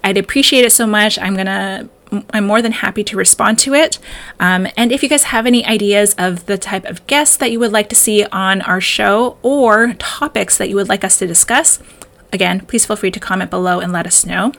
I'd 0.04 0.18
appreciate 0.18 0.66
it 0.66 0.72
so 0.72 0.86
much. 0.86 1.18
I'm 1.18 1.34
going 1.34 1.48
to 1.48 1.90
I'm 2.32 2.46
more 2.46 2.62
than 2.62 2.72
happy 2.72 3.04
to 3.04 3.18
respond 3.18 3.60
to 3.60 3.74
it. 3.74 4.00
Um, 4.40 4.68
and 4.76 4.92
if 4.92 5.04
you 5.04 5.10
guys 5.10 5.24
have 5.26 5.46
any 5.46 5.66
ideas 5.66 6.16
of 6.18 6.46
the 6.48 6.58
type 6.58 6.86
of 6.86 7.06
guests 7.08 7.38
that 7.38 7.52
you 7.52 7.60
would 7.60 7.72
like 7.72 7.90
to 7.90 7.96
see 7.96 8.26
on 8.26 8.62
our 8.62 8.82
show 8.82 9.38
or 9.44 9.94
topics 9.94 10.58
that 10.58 10.70
you 10.70 10.76
would 10.76 10.90
like 10.90 11.04
us 11.04 11.20
to 11.20 11.28
discuss, 11.28 11.80
again, 12.34 12.62
please 12.62 12.86
feel 12.86 12.96
free 12.96 13.12
to 13.12 13.20
comment 13.20 13.52
below 13.52 13.80
and 13.80 13.92
let 13.92 14.08
us 14.08 14.26
know. 14.26 14.52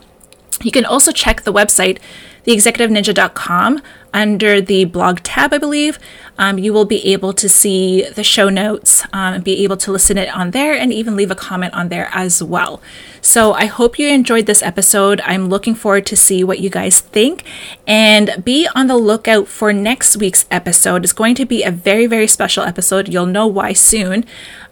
You 0.62 0.70
can 0.70 0.85
also 0.85 1.11
check 1.11 1.42
the 1.42 1.53
website, 1.53 1.99
theexecutiveninja.com 2.46 3.81
under 4.12 4.61
the 4.61 4.85
blog 4.87 5.20
tab, 5.20 5.53
I 5.53 5.59
believe, 5.59 5.98
um, 6.38 6.59
you 6.59 6.72
will 6.72 6.85
be 6.85 7.12
able 7.12 7.33
to 7.35 7.48
see 7.48 8.09
the 8.09 8.24
show 8.24 8.48
notes 8.48 9.05
um, 9.12 9.35
and 9.35 9.44
be 9.44 9.62
able 9.62 9.76
to 9.79 9.92
listen 9.92 10.18
it 10.18 10.29
on 10.35 10.50
there 10.50 10.74
and 10.74 10.92
even 10.92 11.16
leave 11.16 11.31
a 11.31 11.35
comment 11.37 11.74
on 11.74 11.88
there 11.88 12.09
as 12.12 12.42
well. 12.42 12.83
So 13.20 13.53
I 13.53 13.66
hope 13.66 13.98
you 13.98 14.09
enjoyed 14.09 14.46
this 14.46 14.62
episode. 14.62 15.20
I'm 15.24 15.48
looking 15.48 15.74
forward 15.74 16.07
to 16.07 16.16
see 16.16 16.42
what 16.42 16.61
you 16.61 16.70
guys 16.70 17.00
think 17.00 17.44
and 17.87 18.42
be 18.44 18.68
on 18.74 18.87
the 18.87 18.96
lookout 18.96 19.46
for 19.46 19.72
next 19.72 20.16
week's 20.16 20.46
episode. 20.50 21.05
It's 21.05 21.12
going 21.12 21.35
to 21.37 21.44
be 21.44 21.62
a 21.62 21.70
very, 21.70 22.07
very 22.07 22.26
special 22.26 22.64
episode. 22.64 23.09
You'll 23.09 23.26
know 23.26 23.46
why 23.46 23.74
soon. 23.74 24.24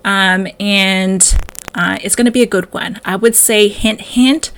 Um, 0.05 0.49
and 0.59 1.39
uh, 1.75 1.99
it's 2.03 2.17
going 2.17 2.25
to 2.25 2.33
be 2.33 2.43
a 2.43 2.47
good 2.47 2.73
one. 2.73 3.01
I 3.05 3.17
would 3.17 3.37
say, 3.37 3.69
hint, 3.69 4.01
hint, 4.01 4.51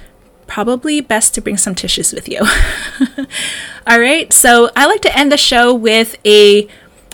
probably 0.50 1.00
best 1.00 1.32
to 1.34 1.40
bring 1.40 1.56
some 1.56 1.76
tissues 1.76 2.12
with 2.12 2.28
you. 2.28 2.40
All 3.86 4.00
right, 4.00 4.30
so 4.32 4.68
I 4.74 4.86
like 4.86 5.00
to 5.02 5.16
end 5.16 5.30
the 5.30 5.36
show 5.36 5.72
with 5.72 6.16
a 6.26 6.66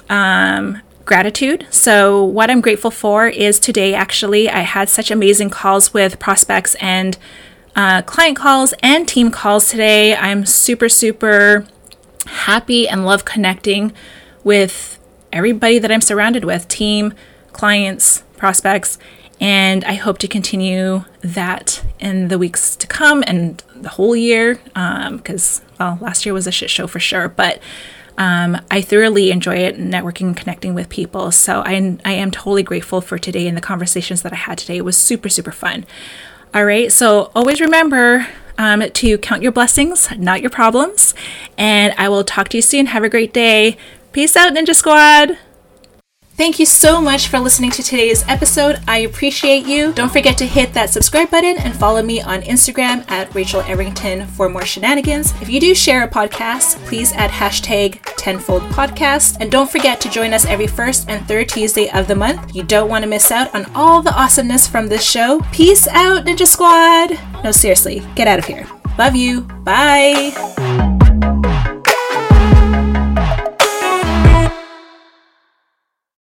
um, 0.09 0.81
gratitude. 1.05 1.66
So, 1.70 2.25
what 2.25 2.51
I'm 2.51 2.62
grateful 2.62 2.90
for 2.90 3.29
is 3.29 3.61
today, 3.61 3.94
actually, 3.94 4.49
I 4.49 4.61
had 4.61 4.88
such 4.88 5.11
amazing 5.11 5.51
calls 5.51 5.92
with 5.92 6.18
prospects 6.18 6.75
and 6.77 7.18
uh, 7.77 8.01
client 8.03 8.38
calls 8.38 8.72
and 8.83 9.07
team 9.07 9.31
calls 9.31 9.68
today. 9.68 10.16
I'm 10.16 10.46
super, 10.46 10.88
super 10.88 11.66
happy 12.27 12.88
and 12.88 13.05
love 13.05 13.27
connecting 13.27 13.92
with 14.44 14.99
everybody 15.31 15.79
that 15.79 15.92
I'm 15.92 16.01
surrounded 16.01 16.46
with 16.46 16.68
team, 16.68 17.12
clients, 17.53 18.22
prospects, 18.38 18.99
and 19.40 19.85
I 19.85 19.94
hope 19.94 20.18
to 20.18 20.29
continue 20.29 21.05
that 21.20 21.83
in 22.01 22.29
the 22.29 22.38
weeks 22.38 22.75
to 22.77 22.87
come 22.87 23.22
and 23.27 23.62
the 23.75 23.90
whole 23.90 24.16
year 24.16 24.55
because, 24.64 25.61
um, 25.79 25.99
well, 25.99 25.99
last 26.01 26.25
year 26.25 26.33
was 26.33 26.46
a 26.46 26.51
shit 26.51 26.70
show 26.70 26.87
for 26.87 27.01
sure. 27.01 27.29
But 27.29 27.61
um, 28.16 28.59
I 28.70 28.81
thoroughly 28.81 29.31
enjoy 29.31 29.57
it, 29.57 29.79
networking 29.79 30.29
and 30.29 30.37
connecting 30.37 30.75
with 30.75 30.88
people. 30.88 31.31
So 31.31 31.61
I, 31.61 31.99
I 32.05 32.12
am 32.12 32.31
totally 32.31 32.62
grateful 32.62 33.03
for 33.03 33.18
today 33.18 33.46
and 33.46 33.57
the 33.57 33.61
conversations 33.61 34.22
that 34.22 34.33
I 34.33 34.37
had 34.37 34.57
today. 34.57 34.79
It 34.79 34.85
was 34.85 34.96
super, 34.96 35.29
super 35.29 35.53
fun. 35.53 35.85
All 36.55 36.64
right. 36.64 36.90
So 36.90 37.31
always 37.35 37.61
remember 37.61 38.27
um, 38.57 38.88
to 38.88 39.18
count 39.18 39.42
your 39.42 39.53
blessings, 39.53 40.11
not 40.16 40.40
your 40.40 40.51
problems. 40.51 41.14
And 41.59 41.92
I 41.99 42.09
will 42.09 42.25
talk 42.25 42.49
to 42.49 42.57
you 42.57 42.62
soon. 42.62 42.87
Have 42.87 43.05
a 43.05 43.11
great 43.11 43.35
day. 43.35 43.77
Peace 44.12 44.35
out, 44.35 44.55
Ninja 44.55 44.75
Squad. 44.75 45.37
Thank 46.37 46.59
you 46.59 46.66
so 46.66 47.01
much 47.01 47.29
for 47.29 47.38
listening 47.38 47.70
to 47.70 47.83
today's 47.83 48.22
episode. 48.29 48.83
I 48.87 48.99
appreciate 48.99 49.66
you. 49.66 49.94
Don't 49.94 50.12
forget 50.12 50.37
to 50.37 50.46
hit 50.46 50.75
that 50.75 50.90
subscribe 50.90 51.31
button 51.31 51.57
and 51.57 51.75
follow 51.75 52.03
me 52.03 52.20
on 52.20 52.42
Instagram 52.42 53.11
at 53.11 53.35
Rachel 53.35 53.62
Errington 53.62 54.27
for 54.27 54.51
more 54.51 54.66
shenanigans. 54.66 55.33
If 55.40 55.49
you 55.49 55.61
do 55.61 55.75
share 55.75 56.05
a 56.05 56.09
podcast, 56.09 56.77
please 56.85 57.14
add 57.14 57.31
hashtag 57.31 58.03
tenfold 58.18 58.61
podcast. 58.64 59.38
And 59.40 59.51
don't 59.51 59.70
forget 59.70 59.99
to 60.03 60.11
join 60.11 60.35
us 60.35 60.44
every 60.44 60.66
first 60.66 61.09
and 61.09 61.27
third 61.27 61.49
Tuesday 61.49 61.88
of 61.88 62.07
the 62.07 62.14
month. 62.14 62.55
You 62.55 62.64
don't 62.64 62.90
want 62.90 63.03
to 63.05 63.09
miss 63.09 63.31
out 63.31 63.55
on 63.55 63.64
all 63.75 64.03
the 64.03 64.12
awesomeness 64.12 64.66
from 64.66 64.88
this 64.88 65.09
show. 65.09 65.40
Peace 65.53 65.88
out, 65.88 66.27
Ninja 66.27 66.46
Squad. 66.46 67.18
No, 67.44 67.51
seriously, 67.51 68.03
get 68.14 68.29
out 68.29 68.38
of 68.38 68.44
here. 68.44 68.66
Love 68.99 69.16
you. 69.16 69.40
Bye. 69.40 70.35